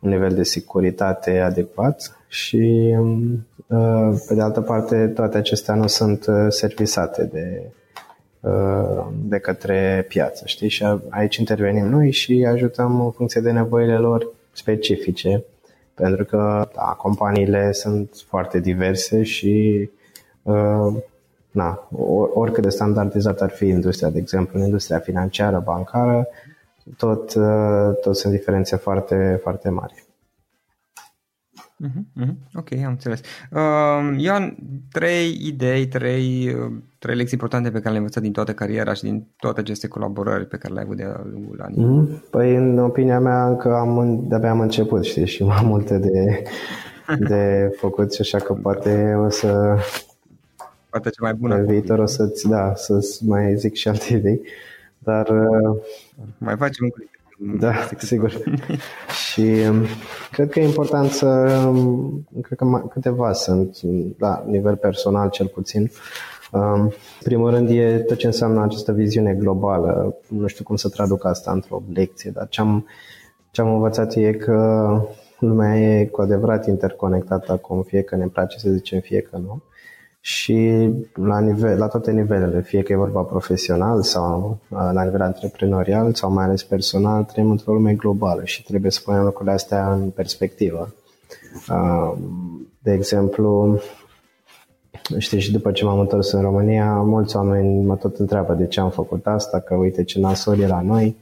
un 0.00 0.10
nivel 0.10 0.34
de 0.34 0.42
securitate 0.42 1.38
adecvat 1.38 2.16
și 2.28 2.94
uh, 2.98 3.38
pe 4.28 4.34
de 4.34 4.40
altă 4.40 4.60
parte 4.60 5.06
toate 5.06 5.36
acestea 5.36 5.74
nu 5.74 5.86
sunt 5.86 6.26
uh, 6.26 6.46
servisate 6.48 7.24
de, 7.24 7.62
uh, 8.40 9.06
de 9.24 9.38
către 9.38 10.04
piață, 10.08 10.42
știi? 10.46 10.68
Și 10.68 10.84
aici 11.08 11.36
intervenim 11.36 11.86
noi 11.86 12.10
și 12.10 12.46
ajutăm 12.48 13.04
în 13.04 13.10
funcție 13.10 13.40
de 13.40 13.50
nevoile 13.50 13.96
lor 13.96 14.28
specifice, 14.52 15.44
pentru 15.94 16.24
că 16.24 16.68
da, 16.74 16.82
companiile 16.82 17.72
sunt 17.72 18.10
foarte 18.28 18.58
diverse 18.58 19.22
și 19.22 19.90
na, 21.50 21.88
oricât 22.34 22.62
de 22.62 22.68
standardizat 22.68 23.40
ar 23.40 23.50
fi 23.50 23.66
industria, 23.66 24.10
de 24.10 24.18
exemplu, 24.18 24.58
în 24.58 24.64
industria 24.64 24.98
financiară, 24.98 25.62
bancară, 25.64 26.28
tot, 26.96 27.32
tot 28.00 28.16
sunt 28.16 28.32
diferențe 28.32 28.76
foarte, 28.76 29.38
foarte 29.42 29.68
mari. 29.68 30.04
Uh-huh, 31.82 32.22
uh-huh. 32.22 32.34
Ok, 32.54 32.72
am 32.72 32.90
înțeles. 32.90 33.20
Uh, 33.50 34.14
Ioan, 34.16 34.56
trei 34.92 35.38
idei, 35.42 35.86
trei, 35.86 36.54
uh, 36.54 36.72
trei 36.98 37.14
lecții 37.14 37.32
importante 37.32 37.70
pe 37.70 37.74
care 37.74 37.88
le-ai 37.88 37.98
învățat 37.98 38.22
din 38.22 38.32
toată 38.32 38.52
cariera 38.52 38.92
și 38.92 39.02
din 39.02 39.26
toate 39.36 39.60
aceste 39.60 39.88
colaborări 39.88 40.46
pe 40.46 40.56
care 40.56 40.72
le-ai 40.72 40.84
avut 40.84 40.96
de-a 40.96 41.20
lungul 41.32 41.60
anilor. 41.60 42.06
Uh-huh. 42.06 42.30
Păi, 42.30 42.54
în 42.56 42.78
opinia 42.78 43.20
mea, 43.20 43.48
încă 43.48 43.74
am, 43.74 44.24
de-abia 44.28 44.50
am 44.50 44.60
început, 44.60 45.04
știi, 45.04 45.26
și 45.26 45.44
mai 45.52 45.62
multe 45.64 45.98
de, 45.98 46.42
de 47.18 47.72
făcut 47.76 48.12
și 48.12 48.20
așa 48.20 48.38
că 48.38 48.52
poate 48.52 49.14
o 49.24 49.28
să... 49.28 49.76
Poate 50.90 51.10
ce 51.10 51.20
mai 51.20 51.34
bună. 51.34 51.54
În 51.54 51.66
viitor 51.66 51.98
o 51.98 52.06
să-ți, 52.06 52.48
da, 52.48 52.72
să-ți 52.74 53.26
mai 53.26 53.56
zic 53.56 53.74
și 53.74 53.88
alte 53.88 54.14
idei, 54.14 54.40
dar... 54.98 55.28
Uh, 55.28 55.76
mai 56.38 56.56
facem 56.56 56.84
un 56.84 56.90
da, 57.44 57.72
sigur. 57.98 58.32
și 59.24 59.40
um, 59.68 59.84
cred 60.30 60.50
că 60.50 60.60
e 60.60 60.64
important 60.64 61.10
să, 61.10 61.26
um, 61.68 62.26
cred 62.42 62.58
că 62.58 62.82
câteva 62.90 63.32
sunt, 63.32 63.78
la 64.18 64.44
nivel 64.46 64.76
personal 64.76 65.30
cel 65.30 65.46
puțin. 65.46 65.90
Um, 66.52 66.92
primul 67.22 67.50
rând 67.50 67.70
e 67.70 67.98
tot 67.98 68.16
ce 68.16 68.26
înseamnă 68.26 68.62
această 68.62 68.92
viziune 68.92 69.34
globală. 69.34 70.16
Nu 70.28 70.46
știu 70.46 70.64
cum 70.64 70.76
să 70.76 70.88
traduc 70.88 71.24
asta 71.24 71.52
într-o 71.52 71.82
lecție, 71.92 72.30
dar 72.30 72.48
ce 72.48 72.60
am, 72.60 72.86
ce 73.50 73.60
am 73.60 73.74
învățat 73.74 74.14
e 74.14 74.32
că 74.32 74.88
lumea 75.38 75.78
e 75.78 76.04
cu 76.04 76.20
adevărat 76.20 76.66
interconectată 76.66 77.52
acum, 77.52 77.82
fie 77.82 78.02
că 78.02 78.16
ne 78.16 78.26
place 78.26 78.58
să 78.58 78.70
zicem, 78.70 79.00
fie 79.00 79.20
că 79.20 79.36
nu 79.36 79.62
și 80.24 80.90
la, 81.14 81.40
nivel, 81.40 81.78
la 81.78 81.86
toate 81.86 82.10
nivelele, 82.10 82.60
fie 82.60 82.82
că 82.82 82.92
e 82.92 82.96
vorba 82.96 83.20
profesional 83.20 84.02
sau 84.02 84.58
uh, 84.68 84.78
la 84.92 85.04
nivel 85.04 85.20
antreprenorial 85.20 86.14
sau 86.14 86.32
mai 86.32 86.44
ales 86.44 86.62
personal, 86.62 87.24
trăim 87.24 87.50
într-o 87.50 87.72
lume 87.72 87.94
globală 87.94 88.44
și 88.44 88.62
trebuie 88.62 88.90
să 88.90 89.00
punem 89.04 89.22
lucrurile 89.22 89.54
astea 89.54 89.92
în 89.92 90.10
perspectivă. 90.10 90.94
Uh, 91.68 92.12
de 92.78 92.92
exemplu, 92.92 93.80
știi, 95.18 95.40
și 95.40 95.52
după 95.52 95.72
ce 95.72 95.84
m-am 95.84 95.98
întors 95.98 96.32
în 96.32 96.40
România, 96.40 96.94
mulți 96.94 97.36
oameni 97.36 97.84
mă 97.84 97.96
tot 97.96 98.16
întreabă 98.16 98.54
de 98.54 98.66
ce 98.66 98.80
am 98.80 98.90
făcut 98.90 99.26
asta, 99.26 99.60
că 99.60 99.74
uite 99.74 100.04
ce 100.04 100.20
nasol 100.20 100.60
e 100.60 100.66
la 100.66 100.80
noi, 100.80 101.16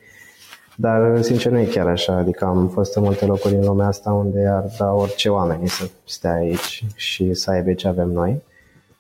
dar 0.77 1.23
sincer 1.23 1.53
nu 1.53 1.59
e 1.59 1.65
chiar 1.65 1.87
așa, 1.87 2.17
adică 2.17 2.45
am 2.45 2.69
fost 2.69 2.97
în 2.97 3.03
multe 3.03 3.25
locuri 3.25 3.55
în 3.55 3.65
lumea 3.65 3.87
asta 3.87 4.13
unde 4.13 4.47
ar 4.47 4.65
da 4.79 4.93
orice 4.93 5.29
oameni 5.29 5.69
să 5.69 5.89
stea 6.05 6.33
aici 6.33 6.85
și 6.95 7.35
să 7.35 7.51
aibă 7.51 7.73
ce 7.73 7.89
avem 7.89 8.09
noi. 8.09 8.43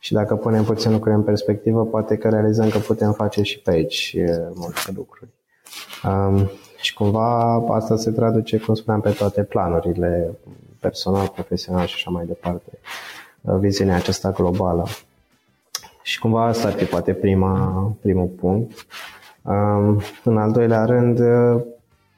Și 0.02 0.12
dacă 0.12 0.36
punem 0.36 0.64
puțin 0.64 0.92
lucruri 0.92 1.14
în 1.14 1.22
perspectivă, 1.22 1.84
poate 1.84 2.16
că 2.16 2.28
realizăm 2.28 2.68
că 2.68 2.78
putem 2.78 3.12
face 3.12 3.42
și 3.42 3.58
pe 3.58 3.70
aici 3.70 4.16
multe 4.54 4.92
lucruri. 4.94 5.30
Um, 6.04 6.50
Și 6.76 6.94
cumva 6.94 7.54
asta 7.68 7.96
se 7.96 8.10
traduce, 8.10 8.58
cum 8.58 8.74
spuneam, 8.74 9.00
pe 9.00 9.10
toate 9.10 9.42
planurile, 9.42 10.38
personal, 10.80 11.28
profesional 11.28 11.86
și 11.86 11.94
așa 11.94 12.10
mai 12.10 12.24
departe. 12.26 12.78
Viziunea 13.40 13.96
aceasta 13.96 14.30
globală. 14.30 14.86
Și 16.02 16.18
cumva 16.18 16.44
asta 16.44 16.66
ar 16.66 16.72
fi 16.72 16.84
poate 16.84 17.12
prima, 17.12 17.96
primul 18.00 18.26
punct. 18.26 18.86
Um, 19.42 20.00
în 20.24 20.38
al 20.38 20.52
doilea 20.52 20.84
rând, 20.84 21.18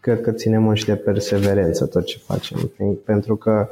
cred 0.01 0.21
că 0.21 0.33
ținem 0.33 0.63
mult 0.63 0.77
și 0.77 0.85
de 0.85 0.97
perseverență 0.97 1.87
tot 1.87 2.05
ce 2.05 2.19
facem. 2.19 2.71
Pentru 3.05 3.37
că 3.37 3.51
um, 3.51 3.69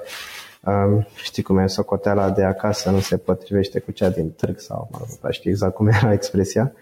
știi 1.14 1.42
cum 1.42 1.58
e, 1.58 1.66
socoteala 1.66 2.30
de 2.30 2.44
acasă 2.44 2.90
nu 2.90 2.98
se 2.98 3.16
potrivește 3.16 3.78
cu 3.78 3.90
cea 3.90 4.08
din 4.08 4.30
târg 4.30 4.58
sau 4.58 4.88
mă 4.92 4.98
rog, 4.98 5.32
știi 5.32 5.50
exact 5.50 5.74
cum 5.74 5.86
era 6.00 6.12
expresia. 6.12 6.72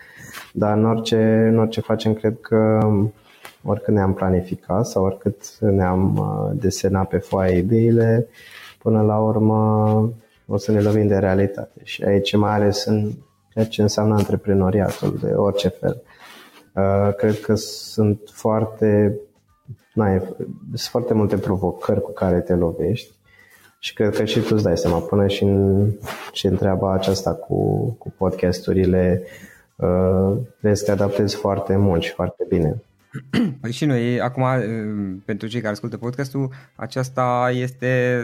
Dar 0.52 0.76
în 0.76 0.85
orice, 0.85 1.49
în 1.52 1.58
orice 1.58 1.80
facem, 1.80 2.14
cred 2.14 2.37
că 2.40 2.80
oricât 3.64 3.94
ne-am 3.94 4.14
planificat 4.14 4.87
sau 4.87 5.04
oricât 5.04 5.58
ne-am 5.58 6.16
uh, 6.16 6.61
desenat 6.61 7.08
pe 7.08 7.18
foaie 7.18 7.58
ideile, 7.58 8.28
până 8.78 9.02
la 9.02 9.18
urmă 9.18 10.12
o 10.47 10.56
să 10.56 10.73
ne 10.73 10.80
lovim 10.80 11.06
de 11.06 11.16
realitate. 11.16 11.80
Și 11.82 12.04
aici 12.04 12.37
mai 12.37 12.54
ales 12.54 12.85
în 12.85 13.12
ceea 13.52 13.64
ce 13.64 13.82
înseamnă 13.82 14.14
antreprenoriatul 14.14 15.18
de 15.23 15.32
orice 15.32 15.68
fel. 15.68 16.02
Uh, 16.75 17.14
cred 17.16 17.40
că 17.40 17.54
sunt 17.54 18.20
foarte, 18.32 19.18
na, 19.94 20.18
sunt 20.18 20.90
foarte 20.90 21.14
multe 21.14 21.37
provocări 21.37 22.02
cu 22.02 22.12
care 22.12 22.40
te 22.40 22.54
lovești 22.54 23.17
și 23.78 23.92
cred 23.92 24.16
că 24.16 24.25
și 24.25 24.40
tu 24.40 24.54
îți 24.54 24.62
dai 24.62 24.78
seama, 24.78 24.99
până 24.99 25.26
și 25.26 25.42
în, 25.42 25.90
și 26.32 26.47
în 26.47 26.56
treaba 26.56 26.92
aceasta 26.92 27.35
cu, 27.35 27.90
cu 27.99 28.14
podcasturile, 28.16 29.23
uh, 29.76 30.37
vezi 30.61 30.85
că 30.85 30.85
te 30.85 31.02
adaptezi 31.02 31.37
foarte 31.37 31.76
mult 31.76 32.02
și 32.02 32.12
foarte 32.12 32.44
bine. 32.49 32.82
Păi 33.61 33.73
și 33.73 33.85
noi, 33.85 34.20
acum, 34.20 34.42
uh, 34.42 35.16
pentru 35.25 35.49
cei 35.49 35.61
care 35.61 35.73
ascultă 35.73 35.97
podcastul, 35.97 36.52
aceasta 36.75 37.50
este, 37.54 38.23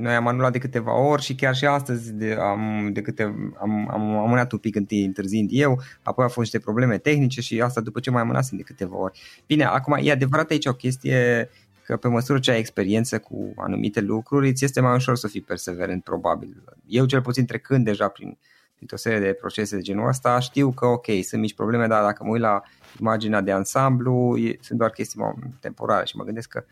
noi 0.00 0.14
am 0.14 0.26
anulat 0.26 0.52
de 0.52 0.58
câteva 0.58 0.98
ori 0.98 1.22
și 1.22 1.34
chiar 1.34 1.54
și 1.54 1.66
astăzi 1.66 2.12
de, 2.12 2.36
am, 2.40 2.90
de 2.92 3.02
câte, 3.02 3.22
am, 3.60 3.88
am 3.90 4.18
amânat 4.18 4.52
un 4.52 4.58
pic 4.58 4.76
întâi 4.76 5.04
întârziind 5.04 5.48
eu, 5.52 5.80
apoi 6.02 6.24
au 6.24 6.30
fost 6.30 6.52
niște 6.52 6.58
probleme 6.58 6.98
tehnice 6.98 7.40
și 7.40 7.60
asta 7.60 7.80
după 7.80 8.00
ce 8.00 8.10
mai 8.10 8.22
amânasem 8.22 8.56
de 8.56 8.62
câteva 8.62 8.96
ori. 8.96 9.20
Bine, 9.46 9.64
acum 9.64 9.98
e 10.02 10.10
adevărat 10.10 10.50
aici 10.50 10.66
o 10.66 10.72
chestie 10.72 11.48
că 11.90 11.96
pe 11.96 12.08
măsură 12.08 12.38
ce 12.38 12.50
ai 12.50 12.58
experiență 12.58 13.18
cu 13.18 13.52
anumite 13.56 14.00
lucruri, 14.00 14.48
îți 14.48 14.64
este 14.64 14.80
mai 14.80 14.94
ușor 14.94 15.16
să 15.16 15.28
fii 15.28 15.40
perseverent, 15.40 16.02
probabil. 16.02 16.62
Eu 16.86 17.04
cel 17.04 17.22
puțin 17.22 17.44
trecând 17.44 17.84
deja 17.84 18.08
prin, 18.08 18.38
printr-o 18.76 18.96
serie 18.96 19.18
de 19.18 19.32
procese 19.32 19.76
de 19.76 19.82
genul 19.82 20.08
ăsta, 20.08 20.38
știu 20.38 20.70
că 20.70 20.86
ok, 20.86 21.06
sunt 21.22 21.40
mici 21.40 21.54
probleme, 21.54 21.86
dar 21.86 22.02
dacă 22.02 22.24
mă 22.24 22.30
uit 22.30 22.40
la 22.40 22.62
imaginea 23.00 23.40
de 23.40 23.52
ansamblu, 23.52 24.36
e, 24.36 24.58
sunt 24.60 24.78
doar 24.78 24.90
chestii 24.90 25.20
temporare 25.60 26.04
și 26.04 26.16
mă 26.16 26.24
gândesc 26.24 26.48
că 26.48 26.64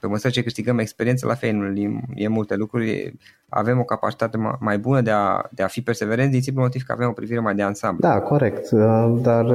pe 0.00 0.06
măsură 0.06 0.32
ce 0.32 0.42
câștigăm 0.42 0.78
experiență, 0.78 1.26
la 1.26 1.34
fel, 1.34 1.78
e, 1.78 2.00
e 2.14 2.28
multe 2.28 2.54
lucruri, 2.54 3.14
avem 3.48 3.78
o 3.78 3.84
capacitate 3.84 4.38
mai 4.58 4.78
bună 4.78 5.00
de 5.00 5.10
a, 5.10 5.42
de 5.50 5.62
a 5.62 5.66
fi 5.66 5.82
perseverenți 5.82 6.32
din 6.32 6.42
simplu 6.42 6.62
motiv 6.62 6.82
că 6.82 6.92
avem 6.92 7.08
o 7.08 7.12
privire 7.12 7.40
mai 7.40 7.54
de 7.54 7.62
ansamblu. 7.62 8.08
Da, 8.08 8.20
corect, 8.20 8.70
dar 9.22 9.46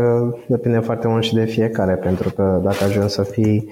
depinde 0.47 0.79
foarte 0.79 1.07
mult 1.07 1.23
și 1.23 1.33
de 1.33 1.45
fiecare, 1.45 1.95
pentru 1.95 2.29
că 2.29 2.59
dacă 2.63 2.83
ajungi 2.83 3.13
să 3.13 3.23
fii 3.23 3.69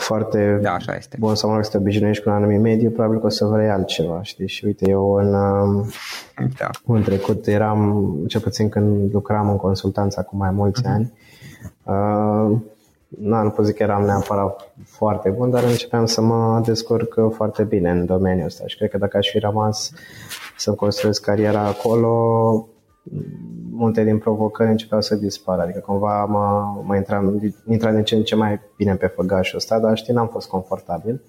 foarte 0.00 0.58
da, 0.62 0.72
așa 0.72 0.94
este. 0.96 1.16
bun 1.20 1.34
sau 1.34 1.48
mă 1.48 1.54
rog 1.54 1.64
să 1.64 1.70
te 1.70 1.76
obișnuiești 1.76 2.22
cu 2.22 2.28
un 2.28 2.34
anumit 2.34 2.60
mediu, 2.60 2.90
probabil 2.90 3.20
că 3.20 3.26
o 3.26 3.28
să 3.28 3.44
vrei 3.44 3.68
altceva, 3.68 4.22
știi? 4.22 4.48
Și 4.48 4.64
uite, 4.64 4.90
eu 4.90 5.12
în, 5.12 5.34
um, 5.34 5.88
da. 6.58 6.70
în 6.86 7.02
trecut 7.02 7.46
eram, 7.46 8.08
cel 8.26 8.40
puțin 8.40 8.68
când 8.68 9.12
lucram 9.12 9.50
în 9.50 9.56
consultanță 9.56 10.26
cu 10.28 10.36
mai 10.36 10.50
mulți 10.50 10.82
uh-huh. 10.82 10.90
ani, 10.90 11.12
uh, 11.82 12.58
nu, 13.08 13.42
nu 13.42 13.50
pot 13.50 13.64
zic 13.64 13.76
că 13.76 13.82
eram 13.82 14.04
neapărat 14.04 14.72
foarte 14.84 15.28
bun, 15.28 15.50
dar 15.50 15.62
începeam 15.64 16.06
să 16.06 16.20
mă 16.20 16.62
descurc 16.64 17.14
foarte 17.34 17.62
bine 17.62 17.90
în 17.90 18.06
domeniul 18.06 18.46
ăsta 18.46 18.66
și 18.66 18.76
cred 18.76 18.90
că 18.90 18.98
dacă 18.98 19.16
aș 19.16 19.28
fi 19.28 19.38
rămas 19.38 19.92
să 20.56 20.72
construiesc 20.72 21.22
cariera 21.22 21.60
acolo, 21.60 22.66
multe 23.70 24.04
din 24.04 24.18
provocări 24.18 24.70
începeau 24.70 25.00
să 25.00 25.14
dispară, 25.14 25.62
adică 25.62 25.78
cumva 25.78 26.24
mă, 26.24 26.74
mă 26.84 26.96
intram, 26.96 27.40
intram 27.68 27.94
din 27.94 28.04
ce 28.04 28.14
în 28.14 28.22
ce 28.22 28.34
mai 28.34 28.60
bine 28.76 28.94
pe 28.94 29.06
făgașul 29.06 29.56
ăsta, 29.56 29.78
dar 29.78 29.96
știi, 29.96 30.14
n-am 30.14 30.28
fost 30.28 30.48
confortabil 30.48 31.20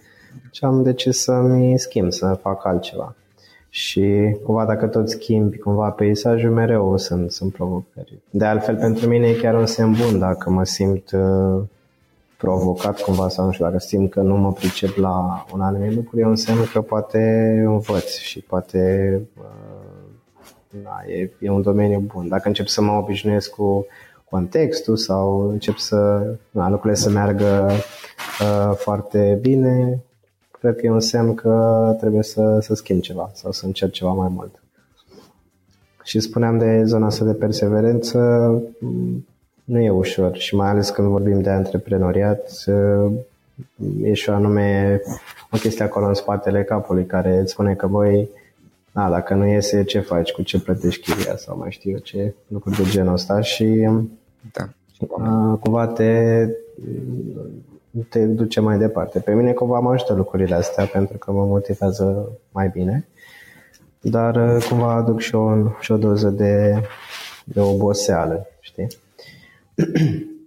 și 0.52 0.65
am 0.65 0.84
decis 0.84 1.22
să-mi 1.22 1.80
schimb, 1.80 2.12
să 2.12 2.39
fac 2.42 2.65
altceva. 2.65 3.15
Și 3.70 4.38
cumva 4.44 4.65
dacă 4.65 4.88
tot 4.88 5.10
schimbi 5.10 5.58
cumva 5.58 5.89
peisajul, 5.89 6.52
mereu 6.52 6.98
sunt, 6.98 7.32
sunt 7.32 7.54
provocări. 7.54 8.22
De 8.30 8.46
altfel, 8.46 8.76
pentru 8.76 9.08
mine 9.08 9.28
e 9.28 9.34
chiar 9.34 9.54
un 9.54 9.65
semn 9.65 9.96
bun 10.02 10.20
dacă 10.20 10.50
mă 10.50 10.63
simt 10.63 11.12
uh, 11.12 11.62
provocat 12.38 13.02
cumva 13.02 13.30
sau 13.30 13.46
nu 13.46 13.52
știu, 13.52 13.65
dacă 13.65 13.80
simt 13.80 14.12
că 14.12 14.22
nu 14.22 14.38
mă 14.38 14.52
pricep 14.52 14.96
la 14.96 15.46
un 15.54 15.62
anumit 15.62 15.96
lucru, 15.96 16.20
e 16.20 16.26
un 16.26 16.36
semn 16.36 16.60
că 16.74 16.82
poate 16.82 17.54
învăț 17.65 18.18
și 18.18 18.42
poate 18.42 19.12
uh, 19.38 19.70
da, 20.70 21.12
e, 21.12 21.30
e 21.40 21.50
un 21.50 21.62
domeniu 21.62 22.00
bun. 22.00 22.28
Dacă 22.28 22.48
încep 22.48 22.68
să 22.68 22.82
mă 22.82 22.92
obișnuiesc 22.92 23.50
cu 23.50 23.86
contextul 24.30 24.98
sau 24.98 25.50
încep 25.50 25.78
să 25.78 26.26
da, 26.52 26.70
lucrurile 26.70 27.00
să 27.00 27.10
meargă 27.10 27.70
uh, 28.42 28.76
foarte 28.76 29.38
bine, 29.42 30.04
cred 30.60 30.76
că 30.76 30.86
e 30.86 30.92
un 30.92 31.00
semn 31.00 31.34
că 31.34 31.96
trebuie 32.00 32.24
să, 32.24 32.60
să 32.62 32.74
schimb 32.74 33.02
ceva 33.02 33.32
sau 33.34 33.52
să 33.52 33.66
încerc 33.66 33.92
ceva 33.92 34.12
mai 34.12 34.30
mult. 34.32 34.62
Și 36.04 36.20
spuneam 36.20 36.58
de 36.58 36.84
zona 36.86 37.06
asta 37.06 37.26
de 37.26 37.34
perseverență, 37.34 38.20
mm, 38.80 39.28
nu 39.64 39.80
e 39.80 39.90
ușor 39.90 40.38
și 40.38 40.56
mai 40.56 40.70
ales 40.70 40.90
când 40.90 41.08
vorbim 41.08 41.42
de 41.42 41.50
antreprenoriat, 41.50 42.64
uh, 42.66 43.12
e 44.02 44.14
și 44.14 44.30
anume 44.30 45.02
o 45.52 45.58
chestie 45.58 45.84
acolo 45.84 46.08
în 46.08 46.14
spatele 46.14 46.64
capului 46.64 47.06
care 47.06 47.38
îți 47.38 47.52
spune 47.52 47.74
că 47.74 47.88
voi 47.88 48.30
da, 49.00 49.10
dacă 49.10 49.34
nu 49.34 49.48
iese, 49.48 49.84
ce 49.84 50.00
faci, 50.00 50.32
cu 50.32 50.42
ce 50.42 50.60
plătești 50.60 51.12
chiria 51.12 51.36
sau 51.36 51.58
mai 51.58 51.72
știu 51.72 51.92
eu 51.92 51.98
ce 51.98 52.34
lucruri 52.48 52.78
de 52.78 52.84
genul 52.90 53.14
ăsta 53.14 53.42
și 53.42 53.90
da. 54.54 54.70
Uh, 55.00 55.60
cumva 55.60 55.88
te, 55.88 56.46
te 58.10 58.26
duce 58.26 58.60
mai 58.60 58.78
departe. 58.78 59.20
Pe 59.20 59.34
mine 59.34 59.52
cumva 59.52 59.80
mă 59.80 59.92
ajută 59.92 60.14
lucrurile 60.14 60.56
astea 60.56 60.86
pentru 60.86 61.18
că 61.18 61.32
mă 61.32 61.46
motivează 61.46 62.32
mai 62.52 62.70
bine, 62.70 63.08
dar 64.02 64.36
uh, 64.36 64.66
cumva 64.70 64.94
aduc 64.94 65.20
și 65.20 65.36
o, 65.36 65.70
și 65.80 65.92
o 65.92 65.98
doză 65.98 66.30
de, 66.30 66.82
de 67.44 67.60
oboseală, 67.60 68.48
știi? 68.60 68.88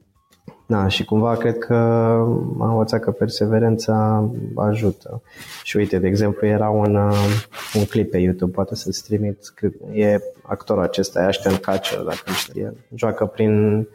Da, 0.73 0.89
și 0.89 1.05
cumva 1.05 1.37
cred 1.37 1.59
că 1.59 1.75
am 1.75 2.69
învățat 2.71 3.01
că 3.01 3.11
perseverența 3.11 4.29
ajută. 4.55 5.23
Și 5.63 5.77
uite, 5.77 5.99
de 5.99 6.07
exemplu, 6.07 6.47
era 6.47 6.69
un, 6.69 6.95
uh, 6.95 7.45
un 7.75 7.85
clip 7.85 8.11
pe 8.11 8.19
YouTube, 8.19 8.53
poate 8.53 8.75
să-ți 8.75 9.05
trimit, 9.05 9.39
e 9.93 10.21
actorul 10.43 10.83
acesta, 10.83 11.23
e 11.23 11.25
Ashton 11.25 11.53
Kutcher, 11.53 11.99
dacă 11.99 12.23
nu 12.27 12.33
știu, 12.33 12.63
el 12.63 12.77
joacă 12.95 13.27
prin 13.27 13.87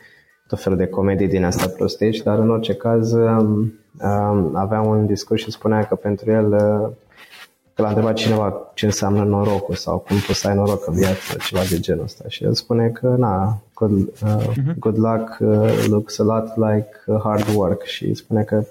tot 0.47 0.61
felul 0.61 0.77
de 0.77 0.87
comedii 0.87 1.27
din 1.27 1.43
asta 1.43 1.67
prostești, 1.67 2.23
dar 2.23 2.39
în 2.39 2.49
orice 2.49 2.73
caz 2.73 3.11
um, 3.11 3.73
um, 4.01 4.55
avea 4.55 4.81
un 4.81 5.05
discurs 5.05 5.41
și 5.41 5.51
spunea 5.51 5.83
că 5.83 5.95
pentru 5.95 6.31
el 6.31 6.51
uh, 6.51 6.89
că 7.77 7.83
l-a 7.83 7.89
întrebat 7.89 8.15
cineva 8.15 8.71
ce 8.73 8.85
înseamnă 8.85 9.23
norocul 9.23 9.75
sau 9.75 9.97
cum 9.97 10.17
poți 10.27 10.39
să 10.39 10.47
ai 10.47 10.55
noroc 10.55 10.87
în 10.87 10.93
viață, 10.93 11.37
ceva 11.47 11.61
de 11.69 11.79
genul 11.79 12.03
ăsta. 12.03 12.23
Și 12.27 12.43
el 12.43 12.53
spune 12.53 12.89
că, 12.89 13.15
na, 13.17 13.61
good, 13.73 13.91
uh, 13.91 14.07
uh-huh. 14.23 14.75
good 14.79 14.97
luck 14.97 15.37
uh, 15.39 15.85
looks 15.87 16.19
a 16.19 16.23
lot 16.23 16.55
like 16.55 16.89
uh, 17.05 17.19
hard 17.23 17.55
work 17.55 17.83
și 17.83 18.13
spune 18.13 18.43
că 18.43 18.55
în 18.55 18.63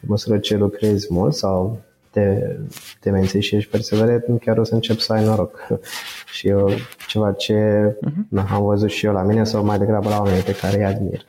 măsură 0.00 0.38
ce 0.38 0.56
lucrezi 0.56 1.06
mult 1.10 1.34
sau 1.34 1.78
te, 2.10 2.56
te 3.00 3.10
menții 3.10 3.40
și 3.40 3.56
ești 3.56 3.70
perseverent, 3.70 4.40
chiar 4.40 4.58
o 4.58 4.64
să 4.64 4.74
încep 4.74 4.98
să 4.98 5.12
ai 5.12 5.24
noroc. 5.24 5.68
și 6.34 6.48
eu, 6.48 6.70
ceva 7.06 7.32
ce 7.32 7.88
uh-huh. 8.06 8.28
na, 8.28 8.46
am 8.50 8.64
văzut 8.64 8.90
și 8.90 9.06
eu 9.06 9.12
la 9.12 9.22
mine 9.22 9.44
sau 9.44 9.64
mai 9.64 9.78
degrabă 9.78 10.08
la 10.08 10.18
oamenii 10.18 10.42
pe 10.42 10.54
care 10.60 10.76
îi 10.76 10.84
admir. 10.84 11.24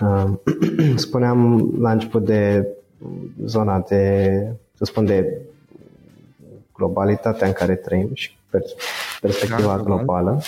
Uh, 0.00 0.32
spuneam 1.06 1.70
la 1.80 1.90
început 1.90 2.24
de 2.24 2.66
zona 3.44 3.84
de 3.88 4.32
să 4.76 4.84
spun, 4.84 5.04
de 5.04 5.40
globalitatea 6.72 7.46
în 7.46 7.52
care 7.52 7.74
trăim 7.74 8.10
și 8.12 8.36
perspectiva 9.20 9.76
da, 9.76 9.82
globală, 9.82 10.40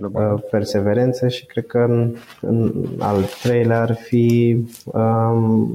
globală, 0.00 0.34
uh, 0.34 0.42
perseverență 0.50 1.28
și 1.28 1.46
cred 1.46 1.66
că 1.66 1.78
în, 1.78 2.16
în 2.40 2.84
al 2.98 3.24
treilea 3.42 3.80
ar 3.80 3.94
fi 3.94 4.56
um, 4.84 5.70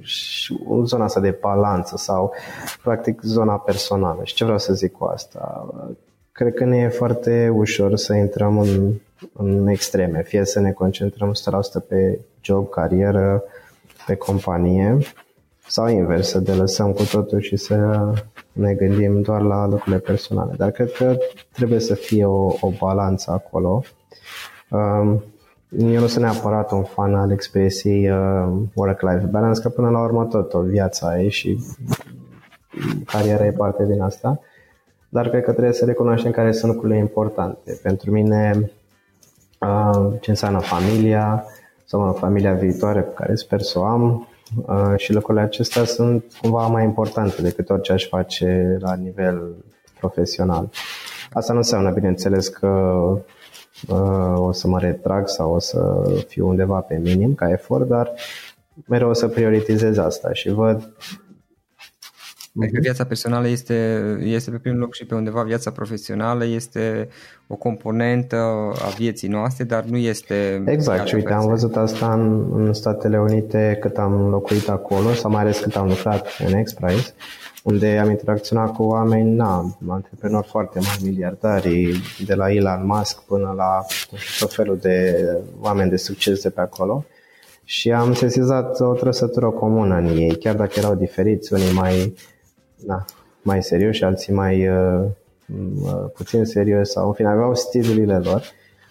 și 0.00 0.58
zona 0.84 1.04
asta 1.04 1.20
de 1.20 1.38
balanță 1.40 1.96
sau 1.96 2.34
practic 2.82 3.20
zona 3.22 3.58
personală. 3.58 4.20
Și 4.24 4.34
ce 4.34 4.44
vreau 4.44 4.58
să 4.58 4.72
zic 4.74 4.92
cu 4.92 5.04
asta? 5.04 5.74
Cred 6.32 6.54
că 6.54 6.64
ne 6.64 6.76
e 6.76 6.88
foarte 6.88 7.48
ușor 7.54 7.96
să 7.96 8.14
intrăm 8.14 8.58
în, 8.58 8.92
în 9.32 9.66
extreme, 9.66 10.22
fie 10.22 10.44
să 10.44 10.60
ne 10.60 10.72
concentrăm 10.72 11.34
100% 11.82 11.88
pe 11.88 12.18
job, 12.40 12.68
carieră, 12.68 13.42
pe 14.06 14.14
companie, 14.14 14.98
sau 15.68 15.88
invers, 15.88 16.28
să 16.28 16.38
de 16.38 16.52
lăsăm 16.52 16.92
cu 16.92 17.02
totul 17.02 17.40
și 17.40 17.56
să 17.56 17.98
ne 18.52 18.74
gândim 18.74 19.22
doar 19.22 19.42
la 19.42 19.66
lucrurile 19.66 19.98
personale. 19.98 20.54
Dar 20.56 20.70
cred 20.70 20.92
că 20.92 21.16
trebuie 21.52 21.80
să 21.80 21.94
fie 21.94 22.24
o, 22.24 22.46
o 22.60 22.70
balanță 22.78 23.30
acolo. 23.30 23.82
Um, 24.70 25.22
eu 25.78 26.00
nu 26.00 26.06
sunt 26.06 26.24
neapărat 26.24 26.70
un 26.70 26.82
fan 26.82 27.14
al 27.14 27.30
expresiei 27.30 28.10
uh, 28.10 28.48
work-life 28.74 29.26
balance, 29.30 29.60
că 29.60 29.68
până 29.68 29.90
la 29.90 30.02
urmă 30.02 30.24
tot 30.24 30.54
o 30.54 30.60
viața 30.60 31.08
ai 31.08 31.28
și 31.28 31.58
cariera 33.06 33.46
e 33.46 33.50
parte 33.50 33.86
din 33.86 34.00
asta, 34.00 34.40
dar 35.08 35.28
cred 35.28 35.42
că 35.42 35.50
trebuie 35.50 35.72
să 35.72 35.84
recunoaștem 35.84 36.30
care 36.30 36.52
sunt 36.52 36.72
lucrurile 36.72 36.98
importante. 36.98 37.78
Pentru 37.82 38.10
mine, 38.10 38.70
uh, 39.60 40.12
ce 40.20 40.30
înseamnă 40.30 40.58
familia, 40.58 41.44
sau 41.84 42.12
familia 42.12 42.52
viitoare 42.52 43.00
pe 43.00 43.12
care 43.14 43.34
sper 43.34 43.60
să 43.60 43.78
o 43.78 43.84
am 43.84 44.10
uh, 44.10 44.37
și 44.96 45.12
lucrurile 45.12 45.44
acestea 45.44 45.84
sunt 45.84 46.24
cumva 46.40 46.66
mai 46.66 46.84
importante 46.84 47.42
decât 47.42 47.70
orice 47.70 47.92
aș 47.92 48.06
face 48.08 48.76
la 48.80 48.94
nivel 48.94 49.54
profesional. 50.00 50.70
Asta 51.32 51.52
nu 51.52 51.58
înseamnă, 51.58 51.90
bineînțeles, 51.90 52.48
că 52.48 52.66
uh, 53.88 54.34
o 54.36 54.52
să 54.52 54.68
mă 54.68 54.78
retrag 54.78 55.28
sau 55.28 55.52
o 55.52 55.58
să 55.58 56.02
fiu 56.26 56.48
undeva 56.48 56.80
pe 56.80 57.00
minim 57.02 57.34
ca 57.34 57.50
efort, 57.50 57.88
dar 57.88 58.12
mereu 58.86 59.08
o 59.08 59.12
să 59.12 59.28
prioritizez 59.28 59.96
asta 59.96 60.32
și 60.32 60.48
văd 60.48 60.92
Adică 62.62 62.78
viața 62.80 63.04
personală 63.04 63.48
este, 63.48 64.00
este 64.22 64.50
pe 64.50 64.56
primul 64.56 64.78
loc 64.78 64.94
și 64.94 65.04
pe 65.04 65.14
undeva. 65.14 65.42
Viața 65.42 65.70
profesională 65.70 66.44
este 66.44 67.08
o 67.46 67.54
componentă 67.54 68.36
a 68.74 68.88
vieții 68.96 69.28
noastre, 69.28 69.64
dar 69.64 69.84
nu 69.84 69.96
este... 69.96 70.62
Exact, 70.66 71.06
și 71.06 71.14
uite, 71.14 71.32
am 71.32 71.46
văzut 71.46 71.76
asta 71.76 72.12
în, 72.12 72.52
în 72.54 72.72
Statele 72.72 73.20
Unite 73.20 73.76
cât 73.80 73.96
am 73.96 74.28
locuit 74.28 74.68
acolo, 74.68 75.12
sau 75.12 75.30
mai 75.30 75.40
ales 75.40 75.58
cât 75.58 75.76
am 75.76 75.88
lucrat 75.88 76.26
în 76.46 76.62
X-Prize, 76.62 77.14
unde 77.62 77.98
am 77.98 78.10
interacționat 78.10 78.72
cu 78.72 78.82
oameni, 78.82 79.34
na, 79.34 79.76
antreprenori 79.88 80.46
foarte 80.46 80.78
mari, 80.82 81.02
miliardari, 81.02 82.00
de 82.26 82.34
la 82.34 82.52
Elon 82.52 82.86
Musk 82.86 83.22
până 83.22 83.54
la 83.56 83.84
tot 84.38 84.54
felul 84.54 84.78
de 84.80 85.26
oameni 85.60 85.90
de 85.90 85.96
succes 85.96 86.42
de 86.42 86.50
pe 86.50 86.60
acolo. 86.60 87.04
Și 87.64 87.92
am 87.92 88.14
sesizat 88.14 88.80
o 88.80 88.92
trăsătură 88.92 89.50
comună 89.50 89.94
în 89.96 90.06
ei, 90.06 90.36
chiar 90.36 90.54
dacă 90.54 90.72
erau 90.76 90.94
diferiți, 90.94 91.52
unii 91.52 91.72
mai 91.72 92.14
da, 92.80 93.04
mai 93.42 93.62
serioși, 93.62 94.04
alții 94.04 94.32
mai 94.32 94.68
uh, 94.68 95.04
uh, 95.82 96.10
puțin 96.14 96.44
serioși 96.44 96.90
sau 96.90 97.06
în 97.06 97.12
fine 97.12 97.28
aveau 97.28 97.54
stilurile 97.54 98.18
lor, 98.18 98.42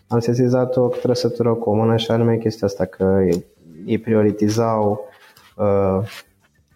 am 0.07 0.19
sesizat 0.19 0.75
o 0.75 0.87
trăsătură 0.87 1.53
comună 1.53 1.95
și 1.95 2.11
anume 2.11 2.37
chestia 2.37 2.67
asta 2.67 2.85
că 2.85 3.27
ei 3.85 3.97
prioritizau 3.97 5.07
uh, 5.57 6.07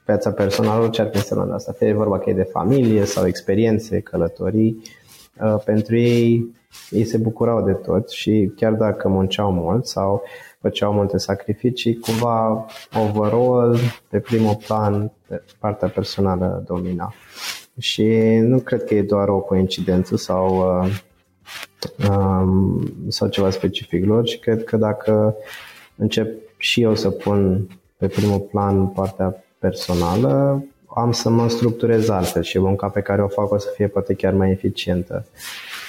viața 0.06 0.32
personală, 0.32 0.88
ce 0.88 1.02
ar 1.02 1.10
fi 1.10 1.16
însemnând 1.16 1.54
asta, 1.54 1.72
fie 1.72 1.94
vorba 1.94 2.20
că 2.20 2.30
e 2.30 2.34
de 2.34 2.44
familie 2.52 3.06
sau 3.06 3.28
experiențe, 3.28 4.00
călătorii, 4.00 4.82
uh, 5.42 5.62
pentru 5.66 5.98
ei 5.98 6.60
ei 6.90 7.06
se 7.06 7.18
bucurau 7.18 7.62
de 7.62 7.72
tot 7.72 8.10
și 8.10 8.52
chiar 8.56 8.74
dacă 8.74 9.08
munceau 9.08 9.52
mult 9.52 9.86
sau 9.86 10.24
făceau 10.62 10.94
multe 10.94 11.18
sacrificii, 11.18 12.00
cumva 12.00 12.66
overall, 12.94 13.78
pe 14.10 14.20
primul 14.20 14.56
plan, 14.68 15.12
pe 15.28 15.42
partea 15.60 15.88
personală 15.88 16.64
domina. 16.68 17.14
Și 17.80 18.06
nu 18.42 18.60
cred 18.60 18.84
că 18.84 18.94
e 18.94 19.02
doar 19.02 19.28
o 19.28 19.40
coincidență 19.40 20.16
sau, 20.18 20.80
uh, 20.80 21.00
um, 22.10 22.94
sau 23.08 23.28
ceva 23.28 23.50
specific 23.50 24.06
lor, 24.06 24.24
ci 24.24 24.40
cred 24.40 24.64
că 24.64 24.78
dacă 24.78 25.36
încep 25.96 26.40
și 26.58 26.82
eu 26.82 26.96
să 26.96 27.10
pun 27.10 27.68
pe 27.98 28.08
primul 28.08 28.40
plan 28.40 28.88
partea 28.88 29.44
personală, 29.60 30.64
am 30.96 31.12
să 31.12 31.30
mă 31.30 31.50
structurez 31.50 32.10
altfel 32.10 32.42
și 32.42 32.60
munca 32.60 32.88
pe 32.88 33.02
care 33.02 33.24
o 33.24 33.28
fac 33.28 33.52
o 33.52 33.58
să 33.58 33.70
fie 33.76 33.88
poate 33.88 34.14
chiar 34.14 34.34
mai 34.34 34.52
eficientă, 34.52 35.26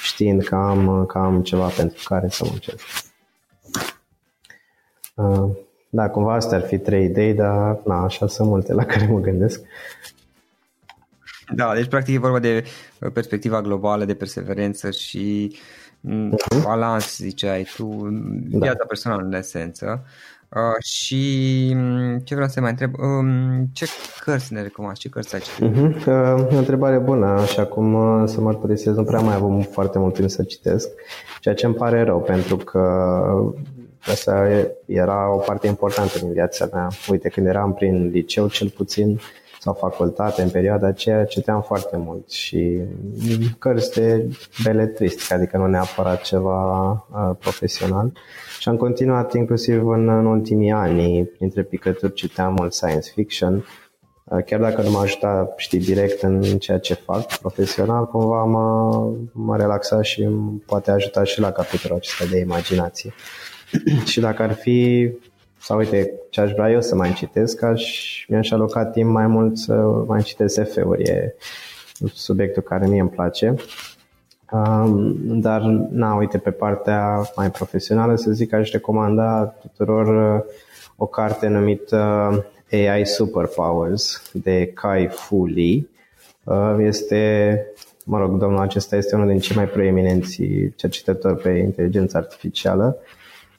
știind 0.03 0.43
că 0.43 0.55
am, 0.55 1.05
că 1.07 1.19
am 1.19 1.43
ceva 1.43 1.67
pentru 1.67 2.03
care 2.05 2.29
să 2.29 2.45
muncesc. 2.49 3.12
Uh, 5.15 5.51
da, 5.89 6.11
cumva 6.11 6.35
astea 6.35 6.59
ar 6.59 6.67
fi 6.67 6.79
trei 6.79 7.05
idei, 7.05 7.35
dar 7.35 7.81
na, 7.85 8.03
așa 8.03 8.27
sunt 8.27 8.49
multe 8.49 8.73
la 8.73 8.85
care 8.85 9.07
mă 9.07 9.21
gândesc. 9.21 9.63
Da, 11.55 11.75
deci 11.75 11.89
practic 11.89 12.15
e 12.15 12.19
vorba 12.19 12.39
de 12.39 12.65
uh, 13.01 13.13
perspectiva 13.13 13.61
globală, 13.61 14.05
de 14.05 14.15
perseverență 14.15 14.91
și 14.91 15.57
uh-huh. 16.09 16.63
balans, 16.63 17.17
ziceai 17.17 17.67
tu, 17.77 18.09
da. 18.51 18.59
viața 18.59 18.85
personală 18.89 19.23
în 19.23 19.33
esență. 19.33 20.05
Uh, 20.57 20.83
și 20.85 21.73
mm, 21.75 22.19
ce 22.19 22.35
vreau 22.35 22.49
să 22.49 22.61
mai 22.61 22.71
întreb, 22.71 22.95
um, 22.99 23.65
ce 23.73 23.87
cărți 24.25 24.53
ne 24.53 24.63
recomand? 24.63 24.97
Ce 24.97 25.09
cărți 25.09 25.35
ai 25.35 25.41
citit? 25.41 25.71
Uh-huh. 25.71 26.07
Uh, 26.07 26.53
o 26.53 26.57
întrebare 26.57 26.99
bună, 26.99 27.27
așa 27.27 27.67
cum 27.67 27.95
uh, 27.95 28.29
să 28.29 28.41
mărturisesc, 28.41 28.97
nu 28.97 29.05
prea 29.05 29.21
mai 29.21 29.35
am 29.35 29.61
foarte 29.61 29.99
mult 29.99 30.15
timp 30.15 30.31
să 30.31 30.43
citesc, 30.43 30.89
ceea 31.41 31.55
ce 31.55 31.67
îmi 31.67 31.75
pare 31.75 32.03
rău, 32.03 32.21
pentru 32.21 32.57
că 32.57 32.81
Asta 34.07 34.49
era 34.87 35.35
o 35.35 35.37
parte 35.37 35.67
importantă 35.67 36.19
din 36.19 36.33
viața 36.33 36.69
mea. 36.73 36.89
Uite, 37.09 37.29
când 37.29 37.47
eram 37.47 37.75
prin 37.75 38.09
liceu 38.09 38.49
cel 38.49 38.69
puțin 38.69 39.21
sau 39.61 39.75
facultate, 39.75 40.43
în 40.43 40.49
perioada 40.49 40.87
aceea 40.87 41.25
citeam 41.25 41.63
foarte 41.63 41.97
mult 41.97 42.31
și 42.31 42.81
cărți 43.59 43.93
de 43.93 44.29
beletristică, 44.65 45.35
adică 45.35 45.57
nu 45.57 45.67
neapărat 45.67 46.23
ceva 46.23 46.91
uh, 46.91 47.37
profesional. 47.39 48.13
Și 48.59 48.69
am 48.69 48.77
continuat 48.77 49.35
inclusiv 49.35 49.89
în, 49.89 50.09
în 50.09 50.27
ultimii 50.27 50.71
ani, 50.71 51.25
printre 51.25 51.63
picături 51.63 52.13
citeam 52.13 52.53
mult 52.53 52.73
science 52.73 53.11
fiction, 53.15 53.65
uh, 54.25 54.45
chiar 54.45 54.61
dacă 54.61 54.83
nu 54.83 54.91
m-a 54.91 55.01
ajutat, 55.01 55.53
știi, 55.57 55.81
direct 55.81 56.23
în 56.23 56.43
ceea 56.43 56.79
ce 56.79 56.95
fac 56.95 57.39
profesional, 57.39 58.07
cumva 58.07 58.45
m-a, 58.45 59.13
m-a 59.33 59.57
relaxat 59.57 60.05
și 60.05 60.29
poate 60.67 60.91
ajuta 60.91 61.25
și 61.25 61.41
la 61.41 61.53
capitolul 61.53 61.97
acesta 61.97 62.25
de 62.31 62.39
imaginație. 62.39 63.13
și 64.11 64.21
dacă 64.21 64.43
ar 64.43 64.53
fi, 64.53 65.11
sau 65.59 65.79
uite, 65.79 66.13
ce 66.31 66.41
aș 66.41 66.53
vrea 66.53 66.71
eu 66.71 66.81
să 66.81 66.95
mai 66.95 67.13
citesc, 67.13 67.63
aș, 67.63 67.85
mi-aș 68.29 68.51
aloca 68.51 68.85
timp 68.85 69.11
mai 69.11 69.27
mult 69.27 69.57
să 69.59 69.73
mai 70.07 70.23
citesc 70.23 70.63
SF-uri, 70.63 71.03
e 71.03 71.35
subiectul 72.13 72.63
care 72.63 72.87
mie 72.87 73.01
îmi 73.01 73.11
place. 73.11 73.55
Um, 74.53 75.17
dar, 75.41 75.61
na, 75.91 76.15
uite, 76.15 76.39
pe 76.39 76.51
partea 76.51 77.31
mai 77.37 77.51
profesională, 77.51 78.17
să 78.17 78.31
zic, 78.31 78.53
aș 78.53 78.71
recomanda 78.71 79.45
tuturor 79.45 80.35
uh, 80.37 80.45
o 80.97 81.07
carte 81.07 81.47
numită 81.47 82.45
AI 82.71 83.07
Superpowers 83.07 84.31
de 84.33 84.67
Kai 84.67 85.09
Fu 85.11 85.47
Lee. 85.47 85.89
Uh, 86.45 86.77
este, 86.79 87.67
mă 88.05 88.19
rog, 88.19 88.39
domnul 88.39 88.61
acesta 88.61 88.97
este 88.97 89.15
unul 89.15 89.29
din 89.29 89.39
cei 89.39 89.57
mai 89.57 89.69
preeminenți 89.69 90.43
cercetători 90.77 91.43
pe 91.43 91.51
inteligență 91.51 92.17
artificială 92.17 92.99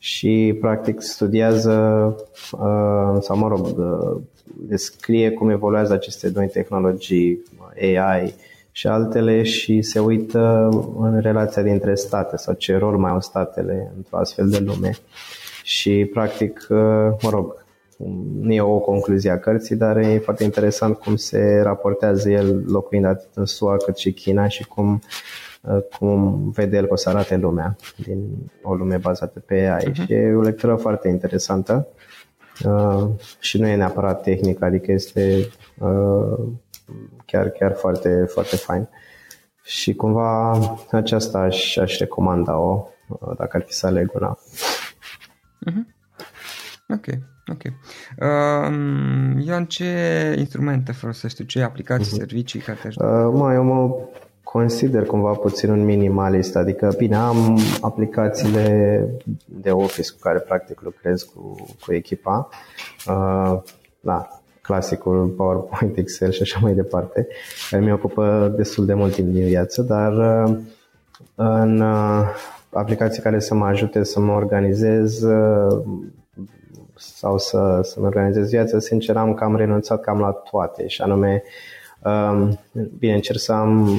și 0.03 0.57
practic 0.61 1.01
studiază 1.01 1.71
uh, 2.51 3.17
sau 3.19 3.37
mă 3.37 3.47
rog 3.47 3.65
uh, 3.77 4.21
descrie 4.45 5.31
cum 5.31 5.49
evoluează 5.49 5.93
aceste 5.93 6.31
noi 6.33 6.47
tehnologii 6.47 7.43
AI 7.79 8.33
și 8.71 8.87
altele 8.87 9.43
și 9.43 9.81
se 9.81 9.99
uită 9.99 10.69
în 10.99 11.19
relația 11.19 11.61
dintre 11.61 11.95
state 11.95 12.37
sau 12.37 12.53
ce 12.53 12.77
rol 12.77 12.97
mai 12.97 13.11
au 13.11 13.21
statele 13.21 13.91
într-o 13.95 14.17
astfel 14.17 14.49
de 14.49 14.59
lume. 14.59 14.97
Și 15.63 16.09
practic, 16.13 16.67
uh, 16.69 16.77
mă 17.21 17.29
rog, 17.29 17.65
nu 18.39 18.53
e 18.53 18.61
o 18.61 18.79
concluzie 18.79 19.31
a 19.31 19.39
cărții, 19.39 19.75
dar 19.75 19.97
e 19.97 20.21
foarte 20.23 20.43
interesant 20.43 20.97
cum 20.97 21.15
se 21.15 21.59
raportează 21.61 22.29
el 22.29 22.63
locuind 22.67 23.05
atât 23.05 23.29
în 23.33 23.45
SUA 23.45 23.77
cât 23.77 23.97
și 23.97 24.11
China 24.11 24.47
și 24.47 24.63
cum 24.67 25.01
Uh, 25.01 25.52
cum 25.99 26.49
vede 26.51 26.77
el 26.77 26.85
că 26.85 26.93
o 26.93 26.95
să 26.95 27.09
arate 27.09 27.35
lumea 27.35 27.75
din 27.97 28.51
o 28.61 28.73
lume 28.73 28.97
bazată 28.97 29.39
pe 29.39 29.53
AI 29.53 29.91
uh-huh. 29.91 29.93
și 29.93 30.13
e 30.13 30.33
o 30.33 30.41
lectură 30.41 30.75
foarte 30.75 31.07
interesantă 31.07 31.87
uh, 32.65 33.07
și 33.39 33.59
nu 33.59 33.67
e 33.67 33.75
neapărat 33.75 34.21
tehnică, 34.21 34.65
adică 34.65 34.91
este 34.91 35.49
uh, 35.79 36.39
chiar, 37.25 37.49
chiar 37.49 37.75
foarte, 37.75 38.25
foarte 38.27 38.55
fain. 38.55 38.87
Și 39.63 39.93
cumva 39.93 40.59
aceasta 40.91 41.39
aș, 41.39 41.77
aș 41.77 41.97
recomanda-o 41.97 42.87
uh, 43.07 43.37
dacă 43.37 43.57
ar 43.57 43.63
fi 43.63 43.73
să 43.73 43.87
aleg 43.87 44.11
una. 44.13 44.37
Uh-huh. 45.69 45.91
Ok, 46.87 47.05
ok. 47.51 47.61
Uh, 48.19 49.45
Ioan, 49.45 49.65
ce 49.65 49.85
instrumente 50.37 50.91
folosești 50.91 51.37
tu? 51.37 51.43
Ce 51.43 51.61
aplicații, 51.61 52.11
uh-huh. 52.13 52.17
servicii 52.17 52.59
care 52.59 52.77
te 52.81 52.87
ajută? 52.87 53.05
Uh, 53.05 53.33
mă, 53.39 53.53
eu 53.53 53.63
mă 53.63 53.95
consider 54.43 55.05
cumva 55.05 55.31
puțin 55.31 55.69
un 55.69 55.83
minimalist, 55.83 56.55
adică 56.55 56.93
bine, 56.97 57.15
am 57.15 57.59
aplicațiile 57.81 59.07
de 59.45 59.71
Office 59.71 60.11
cu 60.11 60.17
care 60.19 60.39
practic 60.39 60.81
lucrez 60.81 61.23
cu, 61.23 61.67
cu 61.85 61.93
echipa, 61.93 62.49
uh, 63.07 63.61
da, 63.99 64.27
clasicul 64.61 65.27
PowerPoint, 65.27 65.97
Excel 65.97 66.31
și 66.31 66.41
așa 66.41 66.59
mai 66.61 66.73
departe, 66.73 67.27
care 67.69 67.83
mi 67.83 67.91
ocupă 67.91 68.53
destul 68.55 68.85
de 68.85 68.93
mult 68.93 69.13
timp 69.13 69.27
din 69.27 69.45
viață, 69.45 69.81
dar 69.81 70.43
uh, 70.45 70.57
în 71.35 71.81
uh, 71.81 72.27
aplicații 72.69 73.21
care 73.21 73.39
să 73.39 73.53
mă 73.53 73.65
ajute 73.65 74.03
să 74.03 74.19
mă 74.19 74.33
organizez 74.33 75.21
uh, 75.21 75.81
sau 76.95 77.37
să, 77.37 77.79
să 77.83 77.99
mă 77.99 78.05
organizez 78.05 78.49
viața, 78.49 78.79
sincer 78.79 79.17
am 79.17 79.33
cam 79.33 79.55
renunțat 79.55 80.01
cam 80.01 80.19
la 80.19 80.31
toate 80.31 80.87
și 80.87 81.01
anume 81.01 81.43
Bine, 82.99 83.13
încerc 83.13 83.39
să 83.39 83.51
am, 83.51 83.97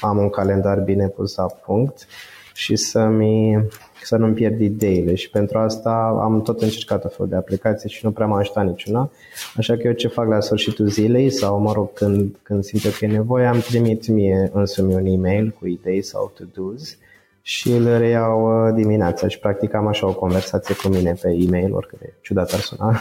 am 0.00 0.18
un 0.18 0.30
calendar 0.30 0.78
bine 0.78 1.08
pus 1.08 1.34
la 1.36 1.46
punct 1.46 2.06
și 2.54 2.76
să-mi, 2.76 3.68
să 4.02 4.16
nu-mi 4.16 4.34
pierd 4.34 4.60
ideile 4.60 5.14
și 5.14 5.30
pentru 5.30 5.58
asta 5.58 6.20
am 6.22 6.42
tot 6.42 6.62
încercat 6.62 7.04
o 7.04 7.08
fel 7.08 7.26
de 7.28 7.36
aplicații 7.36 7.90
și 7.90 8.04
nu 8.04 8.10
prea 8.10 8.26
m-a 8.26 8.38
ajutat 8.38 8.66
niciuna. 8.66 9.10
Așa 9.56 9.76
că 9.76 9.86
eu 9.86 9.92
ce 9.92 10.08
fac 10.08 10.28
la 10.28 10.40
sfârșitul 10.40 10.86
zilei 10.86 11.30
sau 11.30 11.58
mă 11.58 11.72
rog 11.72 11.92
când, 11.92 12.36
când 12.42 12.64
simt 12.64 12.94
că 12.94 13.04
e 13.04 13.08
nevoie 13.08 13.46
am 13.46 13.60
trimit 13.60 14.08
mie 14.08 14.50
însumi 14.52 14.94
un 14.94 15.06
e-mail 15.06 15.54
cu 15.58 15.66
idei 15.66 16.02
sau 16.02 16.32
to-dos 16.34 16.96
și 17.42 17.70
îl 17.70 17.98
reiau 17.98 18.66
uh, 18.66 18.74
dimineața 18.74 19.28
și 19.28 19.38
practic 19.38 19.74
am 19.74 19.86
așa 19.86 20.06
o 20.06 20.14
conversație 20.14 20.74
cu 20.74 20.88
mine 20.88 21.14
pe 21.22 21.36
e-mail, 21.38 21.74
oricât 21.74 21.98
de 21.98 22.12
ciudat 22.20 22.52
ar 22.52 22.60
suna. 22.60 23.00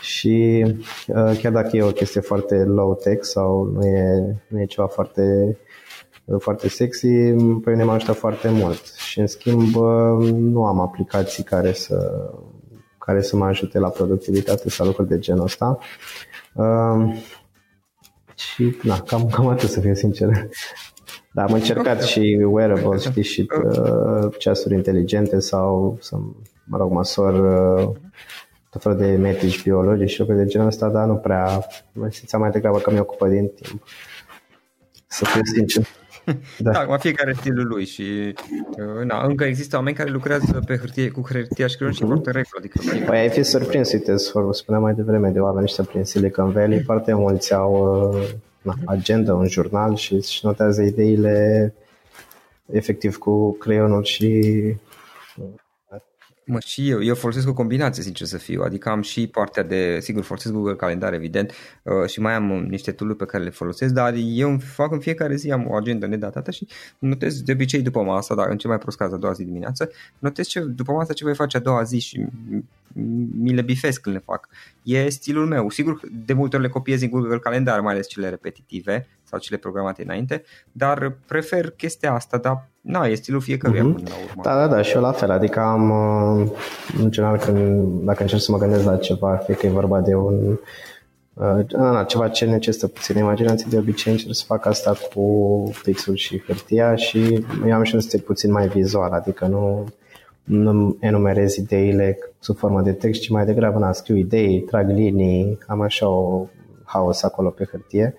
Și 0.00 0.64
uh, 1.06 1.38
chiar 1.38 1.52
dacă 1.52 1.76
e 1.76 1.82
o 1.82 1.90
chestie 1.90 2.20
foarte 2.20 2.64
low-tech 2.64 3.20
sau 3.20 3.64
nu 3.64 3.86
e, 3.86 4.36
nu 4.48 4.60
e 4.60 4.64
ceva 4.64 4.86
foarte 4.86 5.56
foarte 6.38 6.68
sexy, 6.68 7.06
pe 7.64 7.70
mine 7.70 7.84
m-a 7.84 7.92
ajutat 7.92 8.16
foarte 8.16 8.48
mult. 8.48 8.84
Și 8.94 9.20
în 9.20 9.26
schimb 9.26 9.74
nu 10.30 10.64
am 10.64 10.80
aplicații 10.80 11.42
care 11.42 11.72
să, 11.72 12.30
care 12.98 13.22
să 13.22 13.36
mă 13.36 13.44
ajute 13.44 13.78
la 13.78 13.88
productivitate 13.88 14.70
sau 14.70 14.86
lucruri 14.86 15.08
de 15.08 15.18
genul 15.18 15.44
ăsta. 15.44 15.78
Uh, 16.54 17.22
și 18.34 18.76
na, 18.82 19.00
cam, 19.00 19.28
cam 19.28 19.46
atât 19.46 19.68
să 19.68 19.80
fiu 19.80 19.94
sincer. 19.94 20.48
Dar 21.32 21.48
am 21.48 21.54
încercat 21.54 22.02
și 22.02 22.46
wearables, 22.50 23.02
știi, 23.02 23.22
și 23.22 23.46
uh, 23.64 24.34
ceasuri 24.38 24.74
inteligente 24.74 25.38
sau 25.38 25.98
să, 26.00 26.16
mă 26.64 26.76
rog, 26.76 26.90
măsor 26.90 27.34
uh, 27.34 27.96
tot 28.70 28.82
felul 28.82 28.98
de 28.98 29.06
metrici 29.06 29.62
biologici 29.62 30.10
și 30.10 30.18
lucruri 30.18 30.40
de 30.40 30.46
genul 30.46 30.66
ăsta, 30.66 30.88
dar 30.88 31.06
nu 31.06 31.16
prea, 31.16 31.66
mă 31.92 32.08
simțeam 32.10 32.40
mai 32.40 32.50
degrabă 32.50 32.78
că 32.78 32.90
mi 32.90 32.98
ocupă 32.98 33.28
din 33.28 33.48
timp. 33.48 33.82
Să 35.06 35.24
fiu 35.24 35.40
sincer. 35.44 35.86
Da. 36.58 36.70
da, 36.70 36.96
fiecare 36.96 37.32
stilul 37.32 37.66
lui 37.66 37.84
și 37.84 38.34
uh, 38.70 39.04
na, 39.04 39.24
încă 39.24 39.44
există 39.44 39.76
oameni 39.76 39.96
care 39.96 40.10
lucrează 40.10 40.62
pe 40.66 40.76
hârtie, 40.76 41.08
cu 41.08 41.26
hârtia 41.28 41.66
și 41.66 41.76
creion 41.76 41.92
și 41.92 42.04
foarte 42.04 42.30
regulă. 42.30 42.58
Adică 42.58 42.80
păi 43.06 43.18
ai 43.18 43.28
fi 43.28 43.42
surprins, 43.42 43.92
uite, 43.92 44.16
spuneam 44.50 44.82
mai 44.82 44.94
devreme 44.94 45.28
de 45.28 45.40
oameni 45.40 45.64
ăștia 45.64 45.84
prin 45.84 46.04
Silicon 46.04 46.50
Valley, 46.50 46.82
foarte 46.82 47.14
mulți 47.14 47.54
au 47.54 48.10
uh, 48.12 48.28
na, 48.62 48.74
agenda, 48.84 49.34
un 49.34 49.46
jurnal 49.46 49.94
și 49.96 50.14
își 50.14 50.40
notează 50.42 50.82
ideile 50.82 51.74
efectiv 52.72 53.16
cu 53.16 53.56
creionul 53.56 54.04
și 54.04 54.44
Mă, 56.52 56.58
și 56.64 56.88
eu, 56.88 57.02
eu 57.02 57.14
folosesc 57.14 57.48
o 57.48 57.52
combinație, 57.52 58.02
sincer 58.02 58.26
să 58.26 58.38
fiu, 58.38 58.62
adică 58.62 58.88
am 58.88 59.02
și 59.02 59.26
partea 59.26 59.62
de, 59.62 59.98
sigur, 60.00 60.22
folosesc 60.22 60.54
Google 60.54 60.74
Calendar, 60.74 61.12
evident, 61.12 61.52
uh, 61.82 62.08
și 62.08 62.20
mai 62.20 62.34
am 62.34 62.66
niște 62.68 62.92
tool 62.92 63.14
pe 63.14 63.24
care 63.24 63.44
le 63.44 63.50
folosesc, 63.50 63.94
dar 63.94 64.14
eu 64.16 64.58
fac 64.58 64.92
în 64.92 64.98
fiecare 64.98 65.34
zi, 65.34 65.50
am 65.50 65.66
o 65.68 65.74
agenda 65.74 66.06
nedatată 66.06 66.50
și 66.50 66.66
notez 66.98 67.42
de 67.42 67.52
obicei 67.52 67.82
după 67.82 68.02
masa, 68.02 68.34
dar 68.34 68.48
în 68.48 68.58
cel 68.58 68.70
mai 68.70 68.78
prost 68.78 68.96
caz 68.96 69.12
a 69.12 69.16
doua 69.16 69.32
zi 69.32 69.44
dimineață, 69.44 69.90
notez 70.18 70.46
ce, 70.46 70.60
după 70.60 70.92
masa 70.92 71.12
ce 71.12 71.24
voi 71.24 71.34
face 71.34 71.56
a 71.56 71.60
doua 71.60 71.82
zi 71.82 71.98
și 71.98 72.26
mi 73.38 73.54
le 73.54 73.62
bifesc 73.62 74.00
când 74.00 74.14
le 74.14 74.22
fac. 74.24 74.48
E 74.82 75.08
stilul 75.08 75.46
meu. 75.46 75.70
Sigur, 75.70 76.00
de 76.26 76.32
multe 76.32 76.56
ori 76.56 76.64
le 76.64 76.70
copiez 76.70 77.02
în 77.02 77.10
Google 77.10 77.38
Calendar, 77.38 77.80
mai 77.80 77.92
ales 77.92 78.08
cele 78.08 78.28
repetitive, 78.28 79.08
sau 79.30 79.38
cele 79.38 79.58
programate 79.58 80.02
înainte, 80.02 80.42
dar 80.72 81.16
prefer 81.26 81.70
chestia 81.70 82.12
asta, 82.12 82.38
dar 82.38 82.68
na, 82.80 83.06
e 83.06 83.14
stilul 83.14 83.40
fiecăruia 83.40 83.82
uh-huh. 83.82 83.94
până 83.94 84.08
la 84.08 84.14
urmă. 84.30 84.42
Da, 84.42 84.54
da, 84.54 84.74
da, 84.74 84.82
și 84.82 84.94
eu 84.94 85.00
la 85.00 85.12
fel, 85.12 85.30
adică 85.30 85.60
am, 85.60 85.90
uh, 85.90 86.50
în 86.98 87.10
general, 87.10 87.38
când, 87.38 87.84
dacă 88.04 88.22
încerc 88.22 88.40
să 88.40 88.52
mă 88.52 88.58
gândesc 88.58 88.84
la 88.84 88.96
ceva, 88.96 89.36
fie 89.36 89.54
că 89.54 89.66
e 89.66 89.70
vorba 89.70 90.00
de 90.00 90.14
un 90.14 90.58
Uh, 91.34 91.70
na, 91.72 92.04
ceva 92.04 92.28
ce 92.28 92.44
necesită 92.44 92.86
puțin 92.86 93.16
imaginație, 93.16 93.66
de 93.70 93.78
obicei 93.78 94.12
încerc 94.12 94.34
să 94.34 94.44
fac 94.46 94.66
asta 94.66 94.96
cu 95.14 95.72
pixul 95.82 96.14
și 96.14 96.42
hârtia 96.46 96.94
și 96.94 97.44
eu 97.66 97.72
am 97.72 97.82
și 97.82 97.94
un 97.94 98.00
stil 98.00 98.20
puțin 98.20 98.52
mai 98.52 98.68
vizual, 98.68 99.12
adică 99.12 99.46
nu, 99.46 99.88
nu 100.44 100.96
enumerez 101.00 101.54
ideile 101.54 102.18
sub 102.38 102.56
formă 102.56 102.82
de 102.82 102.92
text, 102.92 103.20
ci 103.20 103.28
mai 103.28 103.44
degrabă 103.44 103.78
na, 103.78 103.92
scriu 103.92 104.16
idei, 104.16 104.60
trag 104.60 104.90
linii, 104.90 105.58
am 105.66 105.80
așa 105.80 106.08
o 106.08 106.46
haos 106.84 107.22
acolo 107.22 107.48
pe 107.48 107.68
hârtie 107.70 108.14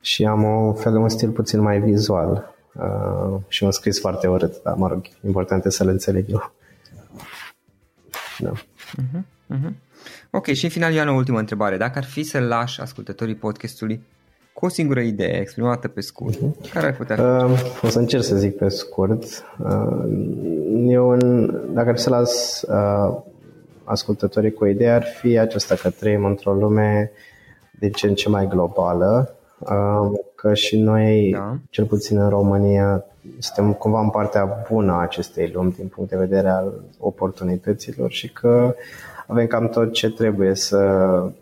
și 0.00 0.24
am 0.24 0.42
un 0.42 0.74
fel 0.74 0.92
de 0.92 0.98
un 0.98 1.08
stil 1.08 1.30
puțin 1.30 1.60
mai 1.60 1.80
vizual 1.80 2.54
uh, 2.74 3.40
și 3.48 3.64
un 3.64 3.70
scris 3.70 4.00
foarte 4.00 4.26
urât, 4.26 4.62
dar 4.62 4.74
mă 4.74 4.88
rog, 4.88 5.02
important 5.26 5.64
e 5.64 5.70
să-l 5.70 5.88
înțeleg 5.88 6.24
eu. 6.30 6.52
Da. 8.38 8.52
Uh-huh, 8.52 9.22
uh-huh. 9.54 9.72
Ok, 10.30 10.46
și 10.46 10.64
în 10.64 10.70
final, 10.70 10.92
Ioana, 10.92 11.12
o 11.12 11.14
ultimă 11.14 11.38
întrebare. 11.38 11.76
Dacă 11.76 11.98
ar 11.98 12.04
fi 12.04 12.22
să 12.22 12.38
lași 12.38 12.80
ascultătorii 12.80 13.34
podcastului 13.34 14.00
cu 14.52 14.64
o 14.64 14.68
singură 14.68 15.00
idee 15.00 15.40
exprimată 15.40 15.88
pe 15.88 16.00
scurt, 16.00 16.36
uh-huh. 16.36 16.72
care 16.72 16.86
ar 16.86 16.96
putea 16.96 17.16
fi? 17.16 17.22
Uh, 17.22 17.80
o 17.82 17.88
să 17.88 17.98
încerc 17.98 18.22
să 18.22 18.36
zic 18.36 18.56
pe 18.56 18.68
scurt. 18.68 19.24
Uh, 19.58 20.04
eu, 20.86 21.08
în, 21.08 21.54
dacă 21.74 21.88
ar 21.88 21.96
fi 21.96 22.02
să 22.02 22.10
las 22.10 22.62
uh, 22.62 23.16
ascultătorii 23.84 24.52
cu 24.52 24.64
o 24.64 24.66
idee, 24.66 24.90
ar 24.90 25.04
fi 25.04 25.38
aceasta 25.38 25.74
că 25.74 25.90
trăim 25.90 26.24
într-o 26.24 26.52
lume 26.52 27.10
de 27.78 27.90
ce 27.90 28.06
în 28.06 28.14
ce 28.14 28.28
mai 28.28 28.48
globală 28.48 29.34
că 30.34 30.54
și 30.54 30.78
noi, 30.78 31.30
da. 31.32 31.56
cel 31.70 31.84
puțin 31.84 32.18
în 32.18 32.28
România, 32.28 33.04
suntem 33.38 33.72
cumva 33.72 34.00
în 34.00 34.10
partea 34.10 34.64
bună 34.70 34.92
a 34.92 35.00
acestei 35.00 35.50
lumi 35.54 35.72
din 35.72 35.86
punct 35.86 36.10
de 36.10 36.16
vedere 36.16 36.48
al 36.48 36.72
oportunităților 36.98 38.10
și 38.10 38.32
că 38.32 38.74
avem 39.26 39.46
cam 39.46 39.68
tot 39.68 39.92
ce 39.92 40.10
trebuie 40.10 40.54
să, 40.54 40.78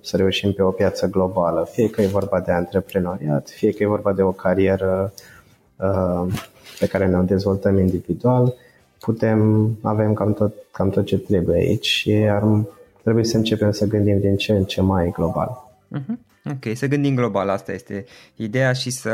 să 0.01 0.17
reușim 0.17 0.53
pe 0.53 0.63
o 0.63 0.71
piață 0.71 1.07
globală. 1.07 1.69
Fie 1.71 1.91
că 1.91 2.03
e 2.03 2.07
vorba 2.07 2.41
de 2.41 2.53
antreprenoriat, 2.53 3.49
fie 3.49 3.73
că 3.73 3.83
e 3.83 3.87
vorba 3.87 4.13
de 4.13 4.23
o 4.23 4.33
carieră 4.33 5.13
uh, 5.77 6.27
pe 6.79 6.87
care 6.87 7.07
ne-o 7.07 7.23
dezvoltăm 7.23 7.79
individual, 7.79 8.55
putem, 9.01 9.71
avem 9.83 10.13
cam 10.13 10.33
tot, 10.33 10.55
cam 10.71 10.91
tot 10.91 11.05
ce 11.05 11.19
trebuie 11.19 11.57
aici 11.57 11.87
și 11.87 12.13
ar, 12.13 12.45
trebuie 13.03 13.25
să 13.25 13.37
începem 13.37 13.71
să 13.71 13.87
gândim 13.87 14.21
din 14.21 14.37
ce 14.37 14.53
în 14.53 14.65
ce 14.65 14.81
mai 14.81 15.11
global. 15.11 15.75
Uh-huh. 15.99 16.33
Ok, 16.51 16.77
să 16.77 16.87
gândim 16.87 17.15
global, 17.15 17.49
asta 17.49 17.73
este 17.73 18.05
ideea 18.37 18.73
și 18.73 18.91
să 18.91 19.11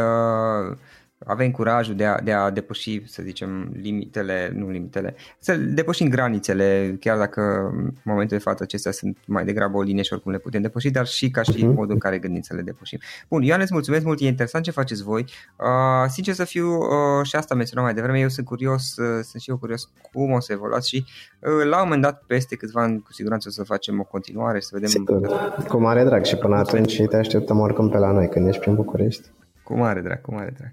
avem 1.27 1.51
curajul 1.51 1.95
de 1.95 2.05
a, 2.05 2.21
de 2.21 2.33
a 2.33 2.51
depăși, 2.51 3.03
să 3.07 3.23
zicem, 3.23 3.73
limitele, 3.83 4.53
nu 4.55 4.71
limitele, 4.71 5.15
să 5.39 5.57
depășim 5.57 6.09
granițele, 6.09 6.97
chiar 7.01 7.19
dacă 7.19 7.41
în 7.73 7.93
momentul 8.03 8.37
de 8.37 8.43
față 8.43 8.63
acestea 8.63 8.93
sunt 8.93 9.17
mai 9.27 9.45
degrabă 9.45 9.77
o 9.77 9.83
linie 9.83 10.03
și 10.03 10.13
oricum 10.13 10.33
le 10.33 10.39
putem 10.39 10.63
depăși, 10.63 10.91
dar 10.91 11.07
și 11.07 11.31
ca 11.31 11.43
și 11.43 11.65
uh-huh. 11.65 11.75
modul 11.75 11.93
în 11.93 11.99
care 11.99 12.19
gândim 12.19 12.41
să 12.41 12.55
le 12.55 12.63
depășim. 12.63 12.99
Bun, 13.29 13.43
Ioane, 13.43 13.63
îți 13.63 13.73
mulțumesc 13.73 14.05
mult, 14.05 14.21
e 14.21 14.27
interesant 14.27 14.65
ce 14.65 14.71
faceți 14.71 15.03
voi. 15.03 15.25
Uh, 15.57 16.09
sincer 16.09 16.35
să 16.35 16.45
fiu, 16.45 16.69
uh, 16.69 17.23
și 17.23 17.37
asta 17.37 17.55
menționam 17.55 17.85
mai 17.85 17.95
devreme, 17.95 18.19
eu 18.19 18.29
sunt 18.29 18.47
curios, 18.47 18.97
uh, 18.97 19.23
sunt 19.23 19.43
și 19.43 19.51
eu 19.51 19.57
curios 19.57 19.91
cum 20.13 20.31
o 20.31 20.41
să 20.41 20.53
evoluați 20.53 20.89
și 20.89 21.05
uh, 21.41 21.65
la 21.65 21.77
un 21.77 21.83
moment 21.83 22.03
dat, 22.03 22.23
peste 22.27 22.57
câțiva 22.57 22.83
ani, 22.83 23.03
cu 23.03 23.13
siguranță 23.13 23.49
o 23.49 23.53
să 23.53 23.63
facem 23.63 24.01
o 24.01 24.05
continuare 24.05 24.59
și 24.59 24.67
să 24.67 24.71
vedem... 24.73 24.89
Sigur, 24.89 25.29
cu 25.69 25.81
mare 25.81 26.05
drag 26.05 26.25
și 26.25 26.37
până 26.37 26.57
atunci 26.57 27.03
te 27.07 27.17
așteptăm 27.17 27.59
oricum 27.59 27.89
pe 27.89 27.99
la 27.99 28.11
noi 28.11 28.29
când 28.29 28.49
ești 28.49 28.61
prin 28.61 28.75
București. 28.75 29.29
Cu 29.63 29.77
mare 29.77 30.01
drag, 30.01 30.21
cu 30.21 30.35
mare 30.35 30.55
drag. 30.59 30.73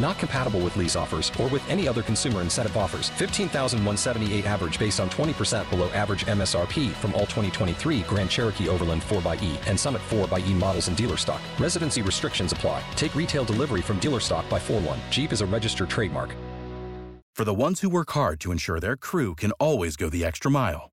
Not 0.00 0.18
compatible 0.18 0.60
with 0.60 0.76
lease 0.76 0.96
offers 0.96 1.30
or 1.38 1.48
with 1.48 1.62
any 1.70 1.86
other 1.86 2.02
consumer 2.02 2.40
incentive 2.40 2.76
offers. 2.76 3.10
15,178 3.10 4.46
average 4.46 4.78
based 4.78 4.98
on 4.98 5.10
20% 5.10 5.68
below 5.70 5.90
average 5.90 6.24
MSRP 6.26 6.90
from 6.92 7.14
all 7.14 7.26
2023 7.26 8.00
Grand 8.02 8.30
Cherokee 8.30 8.68
Overland 8.68 9.02
4xE 9.02 9.68
and 9.68 9.78
Summit 9.78 10.02
4xE 10.10 10.54
models 10.54 10.88
in 10.88 10.94
dealer 10.94 11.18
stock. 11.18 11.40
Residency 11.58 12.02
restrictions 12.02 12.52
apply. 12.52 12.82
Take 12.96 13.14
retail 13.14 13.44
delivery 13.44 13.82
from 13.82 13.98
dealer 13.98 14.20
stock 14.20 14.48
by 14.48 14.58
4-1. 14.58 14.98
Jeep 15.10 15.32
is 15.32 15.42
a 15.42 15.46
registered 15.46 15.90
trademark. 15.90 16.34
For 17.34 17.44
the 17.44 17.54
ones 17.54 17.80
who 17.80 17.88
work 17.88 18.10
hard 18.10 18.38
to 18.40 18.52
ensure 18.52 18.80
their 18.80 18.96
crew 18.96 19.34
can 19.34 19.52
always 19.52 19.96
go 19.96 20.10
the 20.10 20.24
extra 20.24 20.50
mile, 20.50 20.89